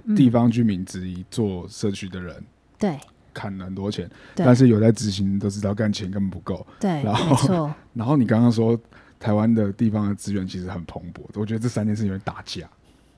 [0.04, 2.42] 嗯地方居民之一做社区的人
[2.78, 2.98] 对
[3.32, 6.66] 砍了很多钱，但是有在执行都知道干钱根本不够。
[6.80, 7.70] 对，然后。
[7.94, 8.78] 然后你刚刚说
[9.18, 12.68] 台湾的地方的资源其实很蓬勃，我觉得这三件事情有点打架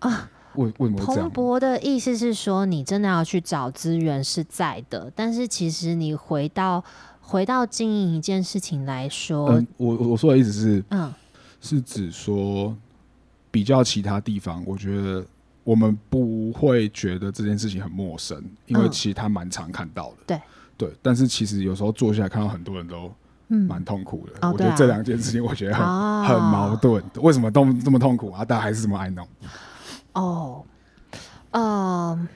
[0.01, 0.31] 啊。
[0.57, 1.31] 为为什么蓬？
[1.31, 6.83] 勃的意思是说，你真的要去找资源是在的，但是其实你回到
[7.21, 11.13] 回到经营一件事情来说，我我说的意思是，嗯
[11.61, 12.77] 是指说
[13.51, 15.25] 比较其他地方，我觉得
[15.63, 20.17] 我们不会觉得这件事情很陌生，因为嗯其实他蛮常看到的。
[20.27, 20.41] 对
[20.77, 23.13] 对，但是其实有时候坐下来看到很多人都
[23.49, 24.49] 嗯蛮痛苦的。
[24.49, 27.03] 我觉得这两件事情，我觉得很、哦很矛盾。
[27.17, 28.45] 为什么都这么痛苦啊？
[28.45, 29.29] 大家还是这么爱弄？
[30.13, 30.65] 哦，
[31.51, 32.29] 呃，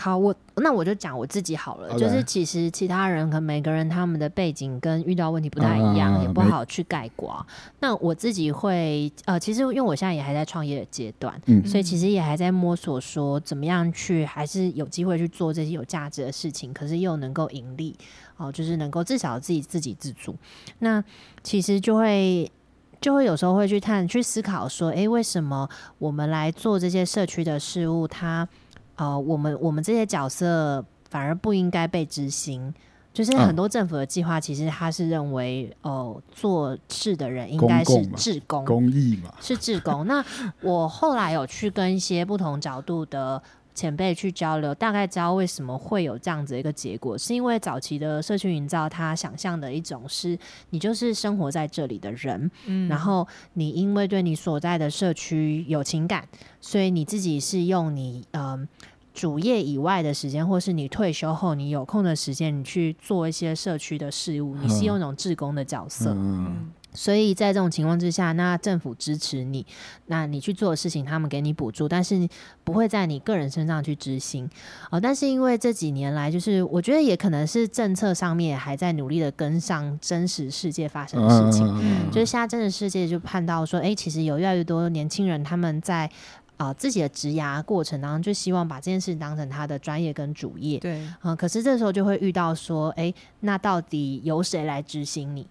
[0.00, 7.46] 好，我那我就讲我自己好了就是其实其他人可能每个人他们的背景跟遇到问题不太一样，嗯嗯嗯也不好去概括。
[7.80, 17.94] 那我自己会呃，其实因为我现在也还在创业的阶段，嗯所以其实也还在摸索，说怎么样去还是有机会去做这些有价值的事情，可是又能够盈利
[18.38, 20.34] 哦，就是能够至少自己自给自足。
[20.78, 21.04] 那
[21.42, 22.50] 其实就会
[23.02, 28.48] 就会有时候会去探去思考说，诶，为什么我们来做这些社区的事物，它
[29.00, 32.72] 呃，我们我们这些角色反而不应该被执行。
[33.12, 40.06] 就是嗯很多政府的计划，其实他是认为，哦、做事的人应该是志工，公益嘛，是志工。
[40.06, 40.24] 那
[40.60, 43.42] 我后来有去跟一些不同角度的
[43.74, 50.38] 前辈去交流，大概知道为什么会有这样子一个结果，是因为早期的社区营造，他想象的一种是
[50.70, 56.28] 你就是生活在这里的人，嗯然后你因为对你所在的社区有情感，
[56.60, 58.68] 所以你自己是用你嗯。
[59.12, 66.10] 主业以外的时间，或是你退休后你有空的时间，你去做一些社区的事务，你是嗯用一种志工的角色。
[66.10, 69.64] 嗯，嗯所以在这种情况之下，那政府支持你，
[70.06, 72.28] 那你去做的事情，他们给你补助，但是
[72.64, 74.50] 不会在你个人身上去执行
[74.90, 75.00] 哦。
[75.00, 81.64] 但是因为这几年来，就是我觉得也可能是政策上面还在努力的跟上真实世界发生的事情。
[81.80, 90.78] 嗯就是现在真实世界就看到说，哎、其实有越来越多年轻人他们在啊、呃自己的职涯过程当中，就希望把这件事当成他的专业跟主业。
[90.78, 95.46] 对，嗯、可是这时候就会遇到说，哎、那到底由谁来执行你？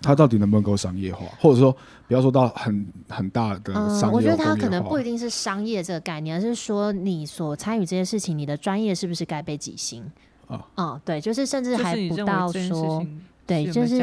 [0.00, 1.70] 他到底能不能够商业化，或者说
[2.08, 10.02] 不要说到很很大的嗯，商业、我觉得它工业化可能不一定是商业这个概念，而是说你所参与这些事情，你的专业是不是该被几星？
[10.48, 13.98] 啊嗯，对，就是甚至还不到说，情对，就是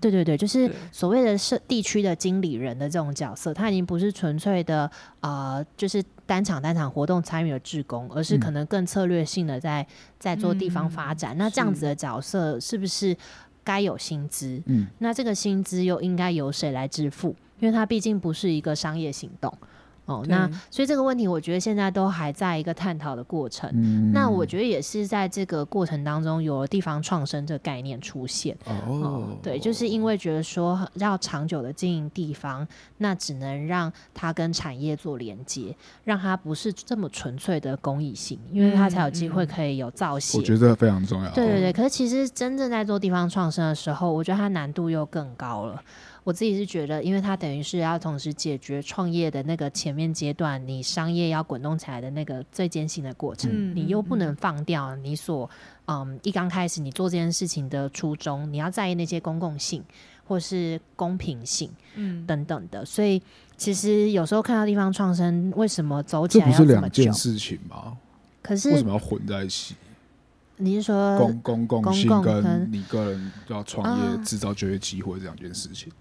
[0.00, 4.90] 对对对，就是所谓的社地区的经理人的这种角色，他已经不是纯粹的
[5.20, 9.86] 呃，就是单场单场活动参与的志工，而是嗯可能更策略性的在
[10.18, 11.38] 在做地方发展。
[11.38, 13.16] 那这样子的角色是不是
[13.62, 14.60] 该有薪资？
[14.66, 17.36] 嗯，那这个薪资又应该由谁来支付？
[17.60, 19.56] 因为它毕竟不是一个商业行动。
[20.06, 23.70] 哦，那所以这个问题，我觉得现在都还在一个探讨的过程。
[23.72, 28.56] 嗯那我觉得也是在这个过程当中，有了地方创生这个概念出现。
[28.66, 32.66] 哦哦，，对，就是因为觉得说要长久的经营地方，
[32.98, 40.36] 那只能让它跟产业做连接，让它不是这么纯粹的公益性，因为它才有机会可以有造血。
[40.36, 41.30] 我觉得非常重要。
[41.30, 45.80] 对对对，可是其实真正在做地方创生的时候，我觉得它难度又更高了。
[46.24, 55.50] 我自己是觉得，因为它等于是要同时解决创业的那个前面阶段，你商业要滚动起来的那个最艰辛的过程，嗯你又不嗯能放掉你所
[55.86, 59.82] 嗯一刚开始你做这件事情的初衷，你要在意那些公共性
[60.24, 63.20] 或是公平性嗯，等等的，所以
[63.56, 67.96] 其实有时候看到地方创生为什么走起来要这么久是两件，事情吗？
[68.40, 69.74] 可是为什么要混在一起？
[70.56, 75.92] 你是说公公共性跟跟你个人要创业啊制造就业机会这两件事情。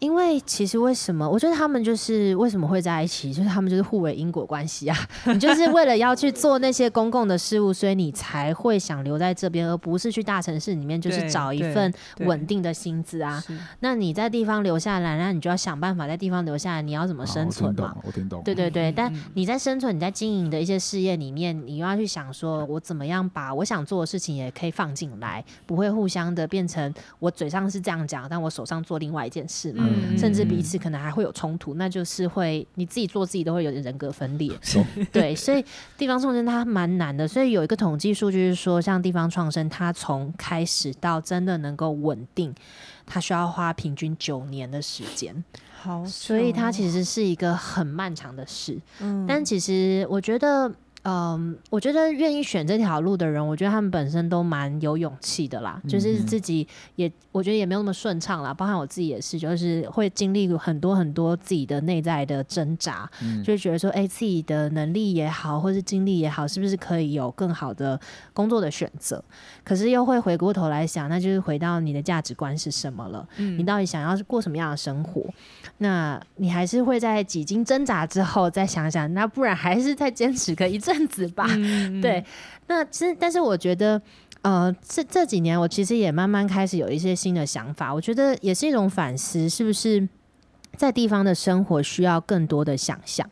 [0.00, 1.28] 因为其实为什么？
[1.28, 4.96] 我觉得他们就是为什么会在一起，就是他们就是互为因果关系啊。
[5.32, 13.42] 你就是为了要去做那些公共的事务，所以你才会想留在这边，而不是去大城市里面，就是找一份稳定的薪资啊。
[13.80, 17.94] 那你在地方留下来，那你就要想办法在地方留下来，你要怎么生存嘛？
[18.42, 29.84] 对对对，嗯但嗯你在生存、你在经营的一些事业里面，你又要去想说，我怎么样把我想做的事情也可以放进来，不会互相的变成我嘴上是这样讲，但我手上做另外一件事嘛。
[29.84, 34.50] 嗯甚至彼此可能还会有冲突，那就是会你自己做自己都会有点人格分裂。
[34.72, 35.64] 懂对，所以
[35.96, 37.26] 地方创生它蛮难的。
[37.26, 42.54] 所以有一个统计数据是说，像地方创生，它从开始到真的能够稳定，
[43.06, 45.44] 它需要花平均九年的时间。
[45.82, 48.78] 好，所以它其实是一个很漫长的事。
[49.00, 50.70] 嗯但其实我觉得，
[51.02, 55.80] 嗯，我觉得愿意选这条路的人，我觉得他们本身都蛮有勇气的啦。
[55.88, 58.52] 就是嗯自己也，我觉得也没有那么顺畅啦。
[58.52, 67.98] 包含我自己也是，就是会经历很多很多自己的内在的挣扎，嗯就会觉得说，哎、自己的能力也好，或是经历也好，是不是可以有更好的
[68.34, 69.24] 工作的选择？
[69.64, 73.26] 可是又会回过头来想，那就是回到你的价值观是什么了。
[73.38, 75.24] 嗯你到底想要过什么样的生活？
[75.78, 81.46] 那你还是会在几经挣扎之后再想想，那不然还是再坚持个一阵子吧。
[81.48, 82.24] 嗯 对，
[82.66, 84.00] 那其实但是我觉得。
[84.42, 90.08] 呃，这这几年我其实也慢慢开始有一些新的想法，我觉得也是一种反思，是不是
[90.78, 93.28] 在地方的生活需要更多的想象？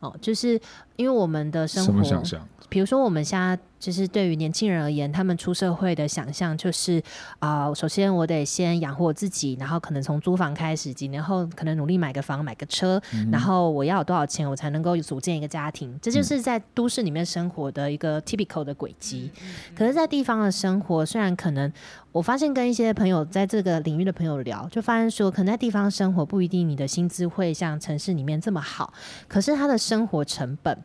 [0.00, 0.60] 哦，就是
[0.96, 2.48] 因为我们的生什么活，想象？
[2.68, 7.02] 比如说我们现在就是对于年轻人而言，他们出社会的想象就是
[7.38, 15.96] 啊、首先我得先养活我自己，然后可能从租房开始，几年后可能努力买个房、买个车，嗯然后我要有多少钱，我才能够组建一个家庭？
[16.02, 19.30] 这就是在都市里面生活的一个 typical 的轨迹。
[19.76, 21.72] 可是，在地方的生活，虽然可能
[22.10, 28.92] 我发现跟一些朋友在这个领域的朋友聊，就发现说，可能在地方生活不一定你的薪资会像城市里面这么好，
[29.28, 30.76] 可是他的生活成本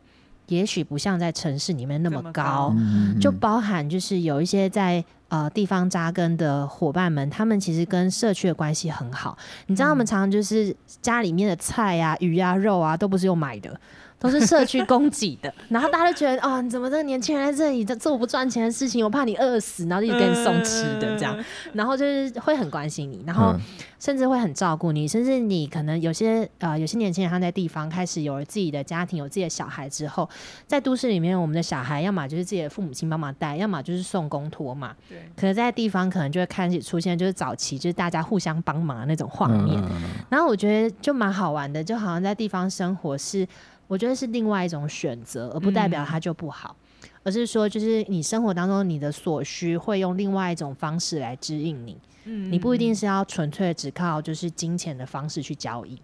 [0.48, 2.74] 也许不像在城市里面那么高
[3.20, 9.38] 就包含就是有一些在呃地方扎根的伙伴们，他们其实跟社区的关系很好。
[9.68, 13.80] 你知道，他们常常就是家里面的菜啊、鱼啊、肉啊，都不是用买的。
[14.24, 21.38] 都是社区供给的， 然后大家都觉得哦，你怎么这个年轻人在这里这做不赚钱的事情，我怕你饿死，然后就一直给你送吃的这样，
[21.74, 23.60] 然后就是会很关心你，然后嗯。
[24.04, 30.30] 甚至会很照顾你，甚至你可能有些呃有些年轻人他在地方开始有了自己的家庭，有自己的小孩之后，
[30.68, 34.94] 在都市里面，我们的小孩要么就是自己的父母亲帮忙带，要么就是送公托嘛。
[35.08, 39.82] 对，可能，在地方可能就会开始出现就是早期就是大家互相帮忙的那种画面。
[40.28, 43.48] 然后我觉得就蛮好玩的，就好像在地方生活是，
[43.94, 46.76] 我觉得是另外一种选择，而不代表它就不好，
[47.22, 51.96] 而是说就是你生活当中你的所需会用另外一种方式来指引你。
[52.26, 56.02] 嗯你不一定是要纯粹只靠就是金钱的方式去交易，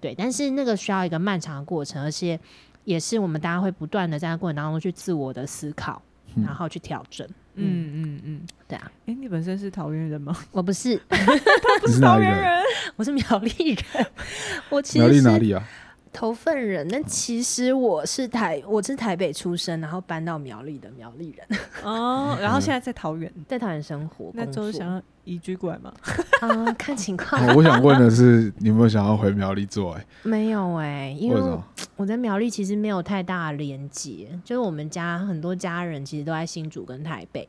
[0.00, 2.38] 对，但是那个需要一个漫长的过程，而且
[2.84, 6.02] 也是我们大家会不断的在那过程当中去自我的思考，
[6.34, 7.26] 嗯然后去调整。
[7.54, 10.36] 嗯，嗯嗯嗯，对啊，哎，你本身是桃园人吗？
[10.52, 12.40] 我不是，他不是桃园人？
[12.42, 12.62] 人，
[12.96, 14.06] 我是苗栗人，
[14.70, 15.68] 我其苗实是栗哪里啊？
[16.12, 24.30] 头份人，那其实我是台，我是台北出生，然后搬到苗栗的苗栗人， 哦，然后现在在桃园，在桃园生活。
[24.34, 25.92] 那工作之后想要移居过来吗？
[26.40, 29.92] 啊、 看情况，哦我想问的是，你有没有想要回苗栗做？
[29.94, 31.40] 哎，没有哎、因为？
[31.96, 37.48] 我在苗栗其实没有太大的连接，就是我们家很多家人其实都在新竹跟台北。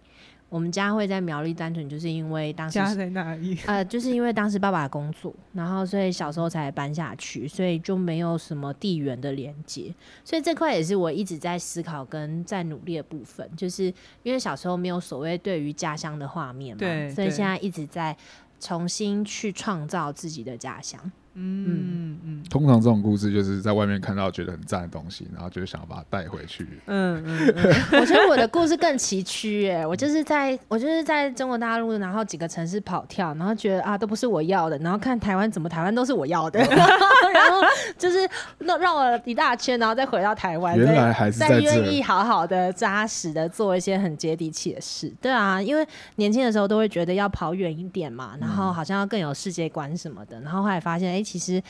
[0.51, 3.57] 我们家会在苗栗，单纯就是因为当时家在哪里？
[3.67, 9.95] 呃，就是因为当时爸爸工作，然后所以小时候才搬下去，所以就没有什么地缘的连接。
[10.25, 13.85] 所以这块也是我一直在思考跟在努力的部分，就是
[14.23, 18.13] 因为小时候没有所谓对于家乡的画面嘛，所以现在一直在
[18.59, 20.99] 重新去创造自己的家乡。
[21.33, 22.43] 嗯嗯。
[22.49, 26.67] 通常这种故事就是在外面看到觉得很赞的东西，然后就想要把它带回去。
[26.87, 37.61] 嗯嗯嗯， 我觉得我的故事更崎岖哎， 我就是在我就是在中国大陆，然后几个城市跑跳，然后觉得啊都不是我要的，然后看台湾怎么台湾都是我要的， 然后
[37.97, 38.29] 就是
[38.59, 45.09] 绕绕了一大圈，然后再回到台湾，原来还是再在愿意，好好的扎实的做一些很接地气的事。
[45.21, 51.61] 对啊，因为年轻的时候都会觉得要跑远一点嘛，然后好像要更有世界观什么的，然后后来发现，哎、其实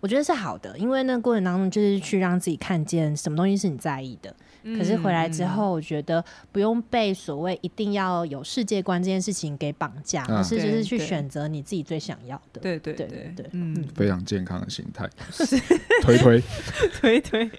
[0.00, 4.34] 我觉得是好的，因为那过程当中就是去让自己看见什么东西是你在意的。
[4.76, 12.60] 可是回来之后，我觉得不用被所谓一定要有世界观这件事情给绑架，嗯而是就是去选择你自己最想要的。
[12.60, 13.46] 对对对对对。
[13.52, 15.08] 嗯，非常健康的心态。
[16.02, 16.42] 推推，
[17.00, 17.50] 推推，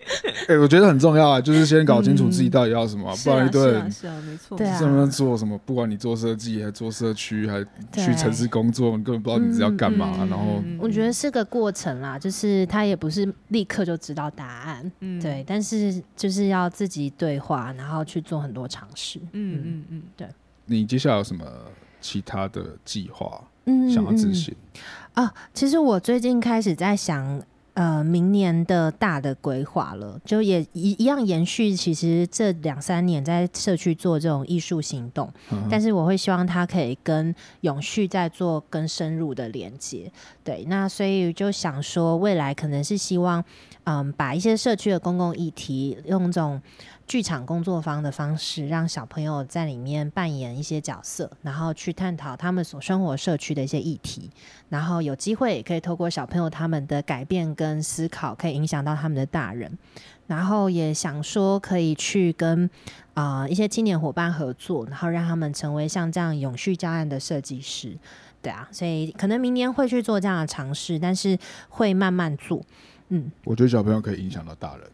[0.47, 4.79] 哎、我觉得很重要啊，就是先搞清楚自己到底要什么，不然一堆人是啊是啊，没错，对啊。
[4.79, 10.11] 在那边做什么，不管你做设计，还做社区，还去对城市工作，你根本不知道你是要干嘛。
[10.19, 15.21] 嗯然后，我觉得是个过程啦，就是他也不是立刻就知道答案，嗯。
[15.21, 19.19] 对，但是就是要自己对话，然后去做很多尝试。
[19.31, 20.27] 嗯嗯嗯，对
[20.65, 21.45] 你接下来有什么
[21.99, 24.55] 其他的计划嗯想要执行？
[25.13, 27.41] 啊，其实我最近开始在想，
[27.73, 31.75] 呃，明年的大的规划了，就也一一样延续。
[31.75, 40.11] 其实这两三年在社区做这种艺术行动，嗯但是我会希望它可以跟永续在做更深入的连接。
[40.43, 43.43] 对，那所以就想说，未来可能是希望，
[43.83, 46.61] 嗯，把一些社区的公共议题用这种。
[47.07, 54.29] 剧场工作坊的方式，让小朋友在里面扮演一些角色，然后去探讨他们所生活社区的一些议题，
[54.69, 59.77] 然后有机会也可以透过小朋友他们的改变跟思考，可以影响到他们的大人。
[60.27, 62.69] 然后也想说可以去跟
[63.13, 67.97] 啊、一些青年伙伴合作，然后让他们成为像这样永续教案的设计师。
[68.41, 71.37] 对啊，所以可能明年会去做这样的尝试，但是
[71.69, 72.61] 会慢慢做。
[73.09, 74.87] 嗯，我觉得小朋友可以影响到大人。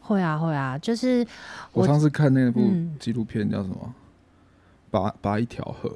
[0.00, 1.26] 会啊，会啊，就是
[1.72, 3.76] 我我上次看那部嗯纪录片叫什么
[4.90, 5.90] 《拔拔一条河》，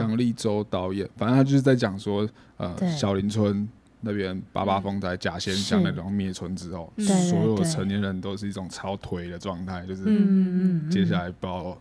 [0.00, 3.68] 杨立洲导演，反正他就是在讲说，呃，小林村
[4.00, 11.78] 那边八八风灾、假仙乡是那种灭村之后，所有成年人都是一种超颓的状态，就是嗯嗯嗯，接下来不知道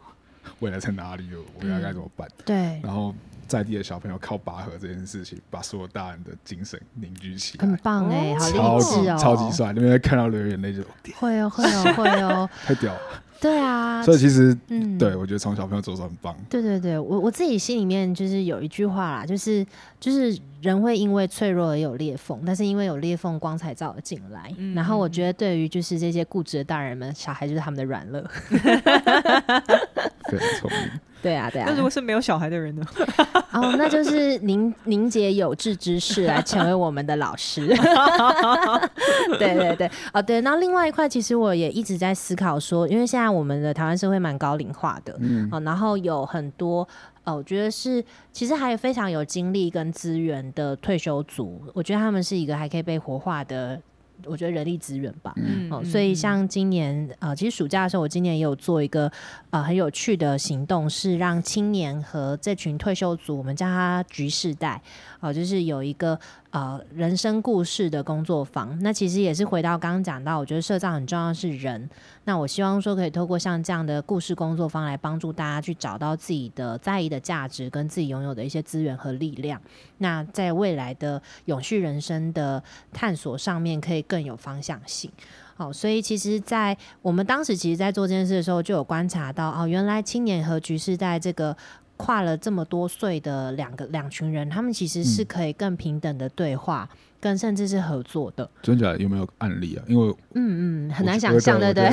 [0.60, 1.28] 未来在哪里，
[1.60, 2.28] 我要该怎么办？
[2.46, 3.14] 对，然后
[3.48, 9.74] 在地的小朋友靠拔河这件事情，把所有大人的精神凝聚起来很，棒哎、哦好超级励志哦，超级帅。
[9.74, 10.82] 那边看到流眼泪就
[11.16, 13.00] 会哦，会哦，会哦， 太屌了。
[13.42, 16.34] 对啊，所以其实嗯，对我觉得从小朋友做是很棒。
[16.50, 19.66] 对对对，我我自己心里面就是有一句话啦，就是
[20.00, 24.50] 就是人会因为脆弱而有裂缝，但是因为有裂缝，光彩照了进来。
[24.58, 28.24] 嗯然后我觉得对于就是这些固执的大人们，小孩就是他们的软肋。
[30.30, 30.90] 非常聪明。
[31.24, 31.76] 对啊，对啊那。
[31.76, 32.86] 如果是没有小孩的人呢？
[33.54, 37.66] 哦，那就是凝凝结有志之士来 成为我们的老师。
[39.40, 40.42] 对对对，哦对。
[40.42, 46.88] 然后另外一块，其实我也一直在思考说，因为现在我们的台湾社会蛮高龄化的，嗯，哦，然后有很多
[47.24, 48.04] 哦，我觉得是
[48.34, 53.80] 其实还有非常有精力跟资源的退休族，我觉得他们是一个还可以被活化的。
[54.26, 55.72] 我觉得人力资源吧，嗯。
[55.72, 59.12] 哦，所以像今年呃，其实暑假的时候，我今年也有做一个
[59.50, 64.82] 呃很有趣的行动，是让青年和这群退休族，我们叫他“局世代”，
[65.22, 66.20] 哦、就是有一个
[66.54, 68.78] 呃人生故事的工作坊。
[68.82, 71.90] 那其实也是回到刚刚讲到，我觉得社长很重要是人。
[72.26, 79.60] 那我希望说可以透过像这样的故事工作坊来帮助大家去找到自己的在意的价值跟自己拥有的一些资源和力量。
[79.98, 85.12] 那在未来的永续人生的探索上面，可以更有方向性。
[85.56, 91.56] 好，所以其实，在我们当时其实，在做这件事的时候，就有观察到，哦，原来青年和局势在这个
[91.98, 96.90] 跨了这么多岁的两个两群人，他们其实是嗯可以更平等的对话，
[97.20, 98.50] 跟甚至是合作的。
[98.62, 99.84] 真假的有没有案例啊？
[99.88, 101.90] 因为嗯嗯，很难想象，对不对？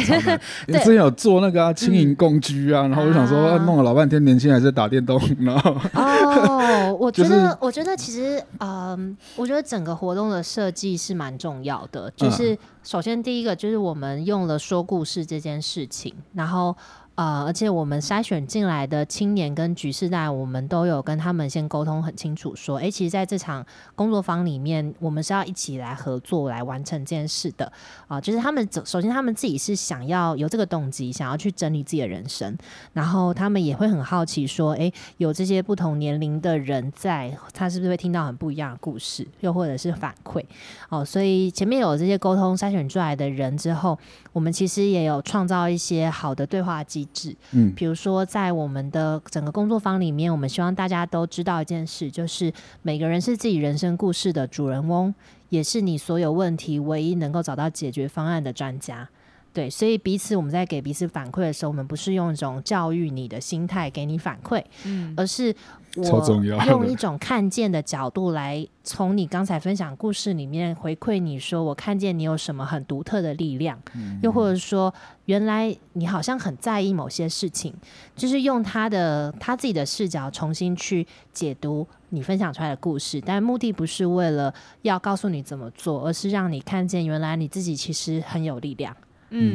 [0.66, 12.08] 你 之前有做那个啊，轻盈共居啊，然后我就想说，弄了老半天，年轻人还在打电动，然后哦，我 觉就得，是我觉得其实，嗯，我觉得整个活动的设计是蛮重要的。
[12.08, 16.74] 嗯就是首先第一个就是我们用了说故事这件事情，然后
[17.16, 27.70] 呃，而且我们筛选进来的青年跟局世代，我们都有跟他们先沟通很清楚，说，诶，其实在这场工作坊里面，我们是要一起来合作来完成这件事的
[28.08, 32.56] 啊、就是他们首首先他们自己是想要有这个动机，想要去整理自己的人生，
[32.94, 40.42] 然后他们也会很好奇说，诶，有这些不同年龄的人在，他是不是会听到很不一样的故事，又或者是反馈？
[40.88, 43.98] 哦，所以前面有这些沟通筛选出来的人之后，
[44.32, 47.36] 我们其实也有创造一些好的对话机制。
[47.52, 52.52] 嗯比如说，在我们的整个工作坊里面，我们希望大家都知道一件事，就是
[52.82, 55.14] 每个人是自己人生故事的主人翁，
[55.48, 59.08] 也是你所有问题唯一能够找到解决方案的专家。
[59.52, 65.12] 对，所以彼此我们在给彼此反馈的时候，我们不是用一种教育你的心态给你反馈，嗯。
[65.16, 65.54] 而是
[65.96, 66.24] 我
[66.68, 74.20] 用一种看见的角度来从你刚才分享故事里面回馈你说，我看见你有什么很独特的力量，嗯。
[74.22, 74.94] 又或者说
[75.24, 77.74] 原来你好像很在意某些事情，
[78.14, 88.96] 就是用他的他自己的视角重新去解读你分享出来的故事，但目的不是为了要告诉你怎么做，而是让你看见原来你自己其实很有力量。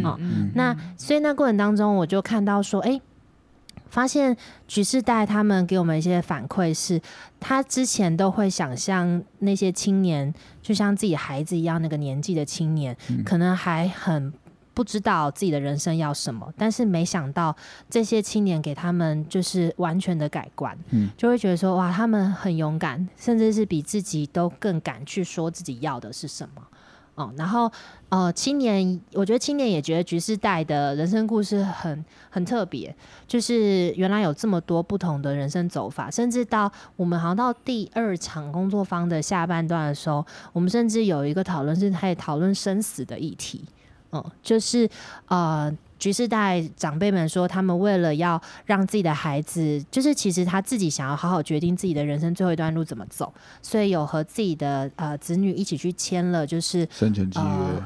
[0.04, 0.36] 哦嗯。
[0.46, 0.52] 嗯。
[0.56, 3.00] 那所以那过程当中，我就看到说，哎、
[3.90, 4.36] 发现
[4.68, 7.02] 局势带他们给我们一些反馈是，
[7.40, 14.34] 他之前都会想象那些青年就像自己孩子一样那个年纪的青年，可能还很
[14.74, 17.56] 不知道自己的人生要什么，但是没想到
[17.90, 21.10] 这些青年给他们就是完全的改观，嗯。
[21.16, 26.62] 就会觉得说哇，他们很勇敢，甚至是比自己都更敢去说自己要的是什么。
[27.16, 27.72] 哦，然后
[28.10, 32.94] 呃，青年，我觉得青年也觉得局势带的人生故事很很特别，
[33.26, 43.64] 就是原来有这么多不同的人生走法，甚至到我们好像到第二场工作坊的下半段的时候，我们甚至有一个讨论是开始讨论生死的议题，
[44.12, 44.90] 嗯，就是
[45.28, 45.76] 呃。
[46.06, 57.44] 局势代长辈们说，他们为了要让自己的孩子，就是其实他自己想要好好决定自己的人生最后一段路怎么走，所以有和自己的呃子女一起去签了，就是生前契约。
[57.44, 57.84] 呃、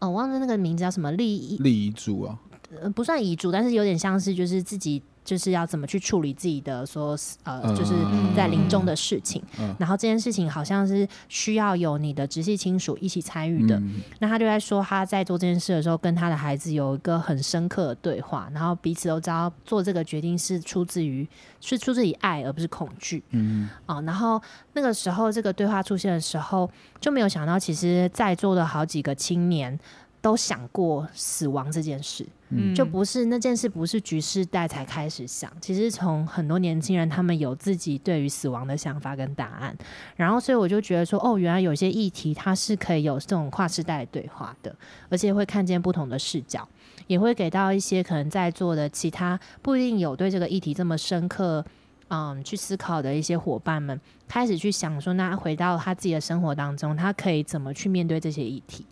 [0.00, 2.38] 哦，我忘了那个名字叫什么利益，立遗嘱啊，
[2.78, 9.42] 呃，不算遗嘱，但是有点像是就是自己就是要怎么去处理自己的说呃，就是嗯在临终的事情。
[9.58, 13.76] 嗯然后这件事情好像是需要有你的直系亲属一起参与的。
[13.76, 21.28] 嗯那他就在说他在做这件事的时候，跟他的孩子有一个很深刻的对话，然后彼此都知道做这个决定是出自于
[21.60, 23.22] 是出自于爱，而不是恐惧。
[23.32, 24.40] 嗯哦，然后
[24.72, 29.78] 那个时候这个对话出现的时候，就没有想到，其实在座的好几个青年
[30.22, 32.26] 都想过死亡这件事，
[32.74, 39.76] 就不是那件事不是局势带才开始想，其实从很多年轻人他们有自己对于死亡的想法跟答案，
[40.16, 44.74] 然后所以我就觉得说，哦，原来有些议题它是可以有这种跨世代对话的，
[45.08, 46.66] 而且会看见不同的视角，
[47.06, 51.64] 也会给到一些可能在座的其他不一定有对这个议题这么深刻。
[52.10, 58.86] 嗯，去思考的一些伙伴们开始去想说，那回到他自己的生活当中，他可以怎么去面对这些议题？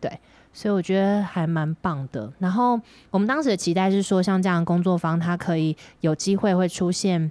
[0.00, 0.20] 对，
[0.54, 2.32] 所以我觉得还蛮棒的。
[2.38, 2.80] 然后
[3.10, 7.30] 我们当时的期待是说，像这样的工作坊，它可以有机会会出现。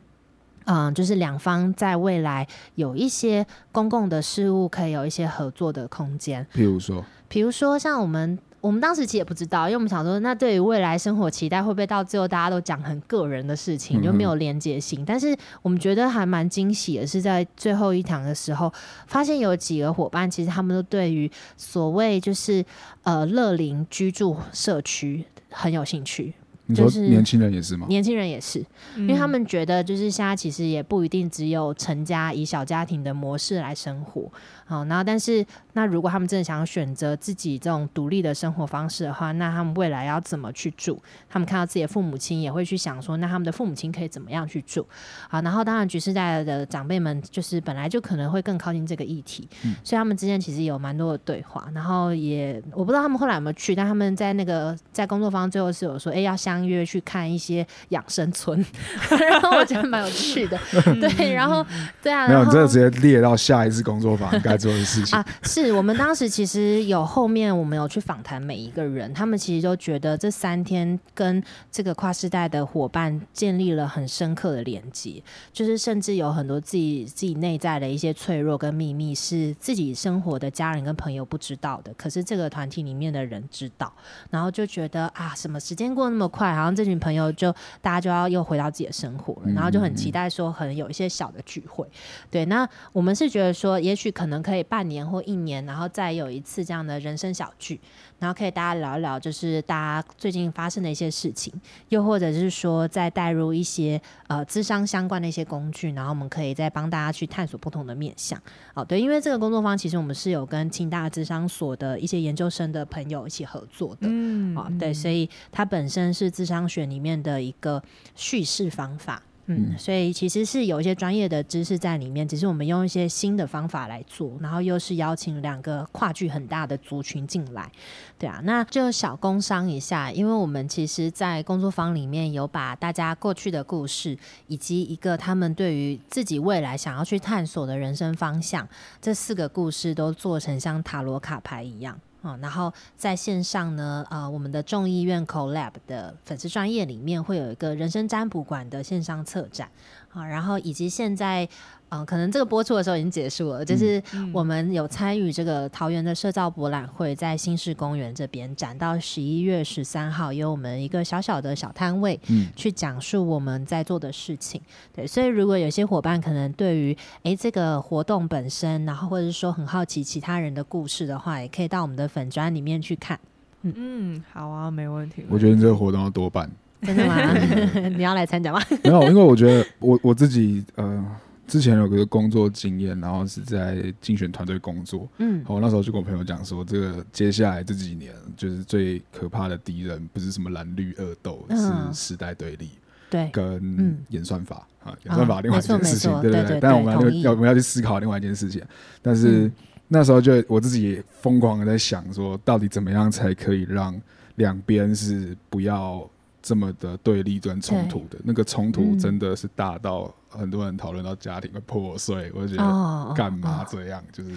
[0.66, 15.04] 嗯，就是两方在未来有一些公共的事物可以有一些合作的空间，譬如说，比如说像我们，我们当时其实也不知道，因为我们想说，那对于未来生活期待会不会到最后大家都讲很个人的事情，就没有连接性？
[15.06, 18.72] 但是我们觉得还蛮惊喜的是，在最后一堂的时候，
[19.06, 22.64] 发现有几个伙伴，其实他们都对于所谓就是
[23.02, 26.34] 呃乐龄居住社区很有兴趣，
[26.68, 27.86] 你说就是年轻人也是吗？
[27.90, 28.60] 年轻人也是，
[28.96, 34.32] 因因为他们觉得，就是现在其实也不一定只有成家以小家庭的模式来生活，
[34.66, 41.02] 好，然后但是那如果他们真的想要选择自己这种独立的生活方式的话，那他们未来要怎么去住？
[41.30, 44.88] 他们看到自己的父母亲也会去想说，那他们的父母亲可以怎么样去住？
[45.30, 49.48] 好，然后当然局势代的长辈们就是本来就可能会更靠近这个议题，
[49.84, 58.64] 所以他们之间其实有蛮多的对话，然后也我不知道他们后来有没有去，但他们在那个在工作坊最后是有说，哎、要相约去看一些养生村，
[59.30, 60.58] 然后我觉得蛮有趣的，
[61.02, 61.66] 对，然后
[62.02, 65.18] 对啊，没有，你这个直接列到下一次工作坊该做的事情。
[65.20, 83.92] 啊，是我们当时其实有后面我们有去访谈每一个人，他们其实都觉得这三天跟这个跨世代的伙伴建立了很深刻的连接，就是甚至有很多自己自己内在的一些脆弱跟秘密是自己生活的家人跟朋友不知道的，可是这个团体里面的人知道，
[84.30, 87.52] 然后就觉得啊，什么时间过那么快，好像这群朋友就
[87.82, 91.88] 大家就要又回到自己的生活了，然后就很期待说可能有一些小的聚会。
[92.30, 97.80] 对，那我们是觉得说，也许可能可以半年或一年，然后再有一次这样的人生小聚，
[98.20, 101.54] 然后可以大家聊一聊，就是大家最近发生的一些事情，
[101.90, 108.38] 又或者是说再带入一些呃智商相关的一些工具，然后我们可以再帮大家去探索不同的面向。
[108.74, 114.02] 哦，对，因为这个工作坊其实我们是有跟清大智商所的一些研究生的朋友一起合作的。
[114.02, 117.82] 嗯啊、对，所以它本身是智商学里面的一个
[118.16, 119.22] 叙事方法。
[119.48, 127.72] 嗯，嗯所以其实是有一些专业的知识在里面，只是我们用一些新的方法来做，然后又是邀请两个跨距很大的族群进来，
[128.18, 134.18] 对啊，那就小工商一下，因为我们其实，在工作坊里面有把大家过去的故事，
[134.48, 138.68] 以及一个他们对于自己未来想要去探索的人生方向，
[139.02, 142.00] 这四个故事都做成像塔罗卡牌一样。
[142.24, 149.70] 啊、然后在线上呢，呃，我们的众议院 Collab 的粉丝专业里面会有一个人生占卜馆的线上策展
[150.14, 151.50] 啊、然后以及现在，
[151.94, 164.60] 呃，可能这个播出的时候已经结束了，就是我们有参与这个桃园的社造博览会，在新市公园这边展到十一月十三号，有我们一个小小的小摊位，嗯去讲述我们在做的事情。
[164.92, 173.20] 对，所以如果有些伙伴可能对于诶这个活动本身，然后或者是说很好奇其他人的故事的话，也可以到我们的粉砖里面去看。
[173.62, 175.24] 嗯，好啊，没问题。
[175.30, 176.50] 我觉得你这个活动要多办。
[176.82, 177.16] 真的吗？
[177.96, 178.60] 你要来参加吗？
[178.84, 181.06] 没有，因为我觉得我我自己呃，
[181.48, 185.08] 之前有个工作经验，然后是在竞选团队工作。
[185.18, 191.94] 嗯，我那时候就跟我朋友讲说，这个接下来这几年就是最可怕的敌人，不是什么蓝绿恶斗，嗯。
[191.94, 192.70] 是时代对立
[193.10, 193.98] 对，跟嗯。
[194.10, 196.46] 演算法啊，演算法啊另外一件事情，对不对？
[196.48, 198.62] 对但我们要我们要去思考另外一件事情，
[199.02, 199.48] 但是。
[199.48, 199.52] 嗯。
[199.90, 204.02] 那时候就我自己也疯狂的在想说，到底怎么样才可以让
[204.36, 206.10] 两边是不要
[206.42, 208.18] 这么的对立跟冲突的？
[208.24, 208.98] 那个冲突嗯。
[208.98, 214.04] 真的是大到很多人讨论到家庭会破碎，我就觉得哦干嘛这样？
[214.12, 214.32] 就是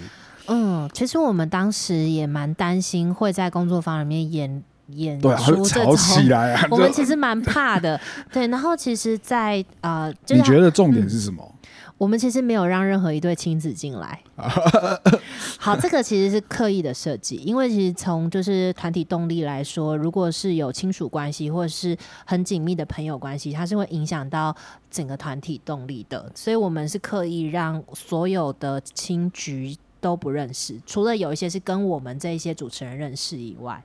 [0.48, 6.28] 嗯，其实我们当时也蛮担心会在工作坊里面演演对啊，会出这吵起种。
[6.28, 6.66] 来啊！
[6.70, 8.00] 我们其实蛮怕的，
[8.32, 8.46] 对。
[8.46, 11.42] 然后其实在，呃，就你是觉得重点是什么？
[11.98, 14.20] 我们其实没有让任何一对亲子进来。
[15.58, 24.54] 好，这个其实是刻意的设计，因为其实从就是团体动力来说，如果是有亲属关系或者是很紧密的朋友关系，它是会影响到
[24.90, 26.30] 整个团体动力的。
[26.34, 33.82] 所以我们是刻意让所有的亲局都不认识，除了有一些是跟我们这一些主持人认识以外，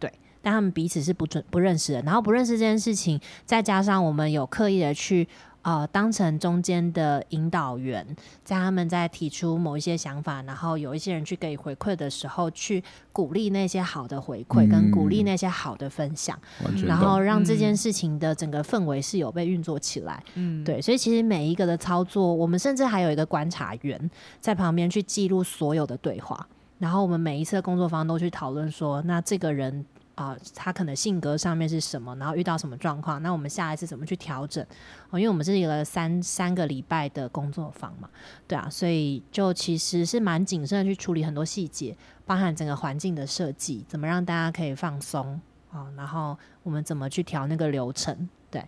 [0.00, 0.12] 对。
[0.42, 5.28] 但他们彼此是不准不认识的，然后不认识这件事情，再加上我们有刻意的去
[5.62, 8.04] 呃当成中间的引导员，
[8.44, 12.82] 在他们在提出某一些想法，然后有一些人去给回馈的时候，去
[13.12, 16.38] 鼓励那些好的回馈，跟鼓励嗯那些好的分享，
[16.84, 17.22] 然后。
[17.22, 20.20] 让这件嗯事情的整个氛围是有被运作起来。
[20.34, 24.10] 嗯，对，所以其实每一个的操作，我们甚至还有一个观察员
[24.40, 26.44] 在旁边去记录所有的对话，
[26.78, 29.84] 然后我们每一次的工作方都去讨论说，那这个人
[30.14, 34.64] 啊、他可能性格上面是什么，然后遇到什么状况，那我们下一次怎么去调整？
[35.10, 38.08] 哦，因为我们是一个三三个礼拜的工作坊嘛，
[38.46, 41.96] 对啊，所以就其实是蛮谨慎的去处理很多细节，
[42.26, 45.40] 包含整个环境的设计，怎么让大家可以放松
[45.70, 48.62] 啊、然后我们怎么去调那个流程，对。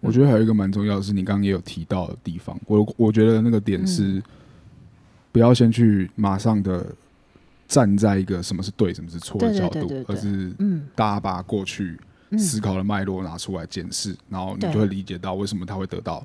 [0.00, 4.22] 我觉得还有一个蛮重要的是，你刚刚也有提到的地方，我我觉得那个点嗯是，
[5.32, 6.86] 不要先去马上的
[7.66, 11.98] 站在一个什么是对，什么是错的角度而是嗯大家把过去
[12.30, 16.24] 嗯思考的脉络拿出来检视，然后你就会理解到为什么他会得到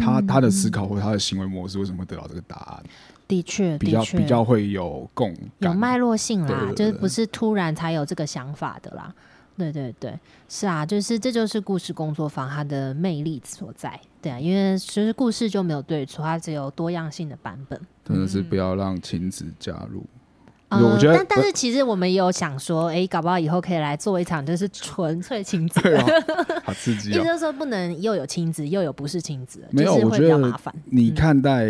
[0.00, 2.82] 他嗯他的思嗯考或者他的行为模式为什么会得到这个答案，
[3.28, 5.72] 的确，比较比较会有共感。
[5.72, 9.14] 有脉络性啦，就是不是突然才有这个想法的啦。
[9.54, 10.18] 对对对，
[10.48, 14.00] 是啊，就是这就是故事工作坊它的魅力所在。
[14.20, 17.80] 对啊，因为其实故事就没有对错，它只有多样性的版本。
[18.04, 20.00] 真的是嗯不要让亲子加入。
[20.00, 20.21] 呃
[20.80, 25.80] 我觉得但但是其实我们也有想说，哎、搞不好以后可以来做一场就是纯粹亲子
[26.64, 27.12] 好刺激哦！
[27.12, 30.74] 意思就是说不能又有亲子又有不是亲子，没有我觉得比较麻烦。
[30.86, 31.66] 你嗯看待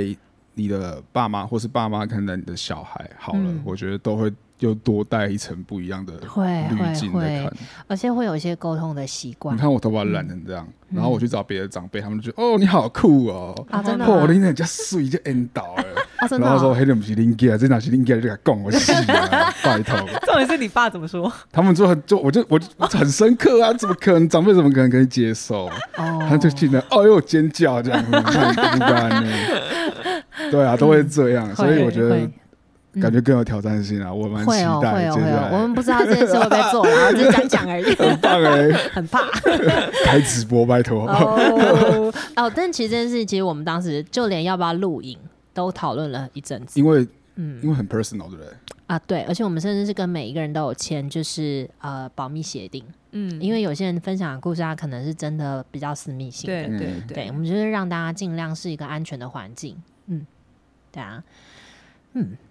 [0.54, 4.32] 你的爸妈，或是爸妈看待你的小孩，好了，嗯我觉得都会
[4.62, 7.52] 又多带一层不一样的滤镜在看。，
[7.88, 14.32] 而且会有一些沟通的习惯你看我头发染成这样，然后我去找别的长辈，他们就觉得哦，你好酷哦，啊，真的嚯，吗？
[14.32, 15.84] 你人家水就 N 倒了，
[16.18, 19.98] 啊，真的然后说哦、黑的不是林家，这哪是林家，就给他讲我死啊， 拜托。
[20.24, 21.30] 重点是你爸怎么说？
[21.50, 25.66] 他们就很就我就我就我很深刻啊，怎么可能长辈怎么可能可以接受？
[25.96, 29.32] 哦，他就进来，哦又尖叫这样，太孤单了。
[30.50, 32.28] 对啊，都会这样，所以我觉得
[33.00, 39.30] 感觉更有挑战性啊，我蛮期会哦，待会哦，会哦，接下来我们不知道这件事会不会做，然后只是讲讲而已，很棒哎，很怕。
[40.04, 41.06] 开直播拜托。
[41.06, 45.18] 哦哦，但其实这件事，其实我们当时就连要不要录影
[45.54, 46.78] 都讨论了一阵子。
[46.78, 47.00] 因为
[47.36, 48.46] 嗯因嗯为很 personal，对不对？
[48.88, 56.68] 啊，对，而且我们甚至是跟每一个人都有签，就是呃保密协定，嗯，因为有些人分享的故事，他可能是真的比较私密性的。
[56.68, 59.74] 对对嗯对，我们就是让大家尽量是一个安全的环境。
[60.08, 60.26] 嗯，
[60.90, 61.24] 对啊，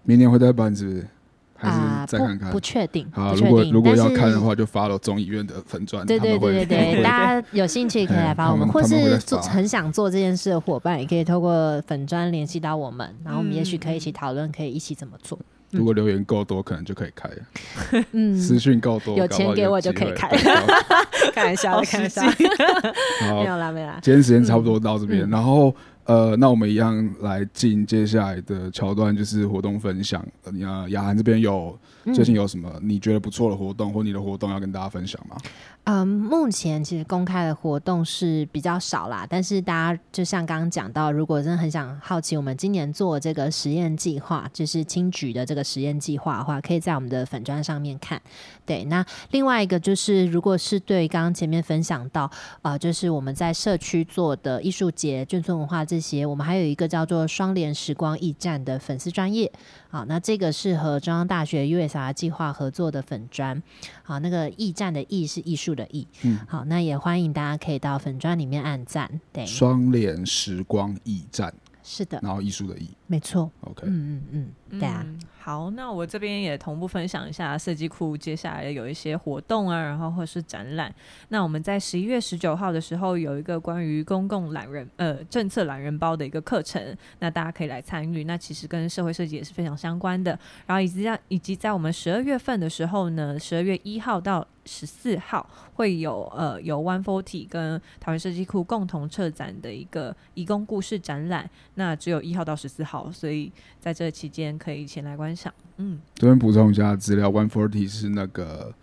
[0.04, 1.08] 明年会再办是不是？
[1.56, 2.60] 还是啊，再看看不不？
[2.60, 3.36] 确定，好。
[3.36, 15.38] 如果如果要看的话，就发了中医院的粉砖，对对对对对， 大家有兴趣可以来发我们，或是做很想做这件事的伙伴，也可以透过粉砖联系到我们，然后我们也许可以一起讨论，可以一起怎么做。
[15.70, 18.04] 如果留言够多，可能就可以开了。
[18.14, 20.28] 嗯，私讯够多，有钱给我就可以开
[21.32, 22.24] 开玩笑开玩笑
[23.22, 24.00] 没有啦，没有啦。
[24.02, 25.74] 今天时间差不多到这边，嗯然后
[26.06, 30.26] 呃，那我们一样来进接下来的桥段，就是活动分享。
[30.44, 35.38] 呃，雅涵这边有嗯最近有什么你觉得不错的活动，或你的活动要跟大家分享吗？
[35.86, 48.22] 嗯，目前其实公开的活动是比较少啦，但是大家就像刚刚讲到，如果真的很想好奇我们今年做这个实验计划，就是青举的这个实验计划的话，可以在我们的粉砖上面看。
[48.64, 52.30] 对，那另外一个就是，如果是对刚刚前面分享到，
[52.62, 59.52] 呃，就是我们在社区做的艺术节、眷村文化这些，我们还有一个叫做双联时光驿站的粉丝专业。
[59.92, 63.62] 好，那这个是和中央大学 USR 计划合作的粉砖。
[64.04, 66.08] 好，那个驿站的驿是艺术的驿。
[66.24, 69.20] 嗯好，那也欢迎大家可以到粉砖里面按赞。
[69.34, 73.52] 对，双联时光驿站，是的，然后艺术的艺没错。
[73.66, 75.04] ，OK，嗯嗯嗯，对啊。
[75.06, 80.94] 嗯好，那我这边也同步分享一下设计库接下来有一些活动啊，然后或是展览。
[81.30, 88.24] 那我们在十一月十九号的时候有一个关于公共懒人呃政策懒人包的一个课程，那大家可以来参与。
[88.26, 90.38] 那其实跟社会设计也是非常相关的。
[90.68, 101.50] 然后以及在以及在我们十二月份的时候呢，十二月一号到十四号会有呃由 One Forty 跟台湾设计库共同策展的一个义工故事展览。
[101.74, 103.50] 那只有一号到十四号，所以
[103.80, 105.54] 在这期间可以前来观赏。
[105.78, 108.74] 嗯，这边补充一下资料，One Forty 是那个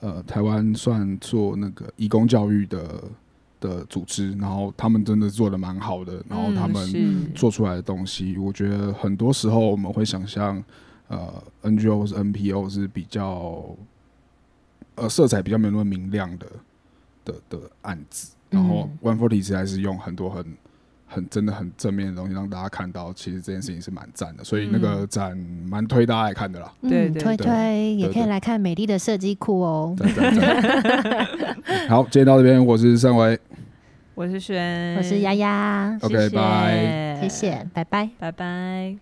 [0.00, 3.02] 呃台湾算做那个义工教育的
[3.58, 10.62] 的组织，然后他们真的做的蛮好的，然后他们做出来的东西，我觉得很多时候我们会想象，
[11.08, 13.64] 呃，NGO 或是 NPO 是比较，
[14.96, 16.46] 呃，色彩比较没有那么明亮的
[17.24, 19.16] 的的案子，然后嗯。
[19.16, 20.44] One Forty 实在是用很多很
[21.14, 25.36] 很真的很正面的东西让大家看到，其实这件事情是蛮赞的，所以那个展
[25.68, 26.72] 蛮推大家来看的啦。
[26.82, 29.94] 嗯，对对推推也可以来看美丽的设计库哦。
[31.88, 33.38] 好，今天到这边，我是盛维，
[34.14, 36.36] 我是轩，我是丫丫，OK，谢谢。
[36.36, 37.18] 拜。
[37.20, 38.10] 谢谢，拜拜。
[38.18, 38.96] 拜拜。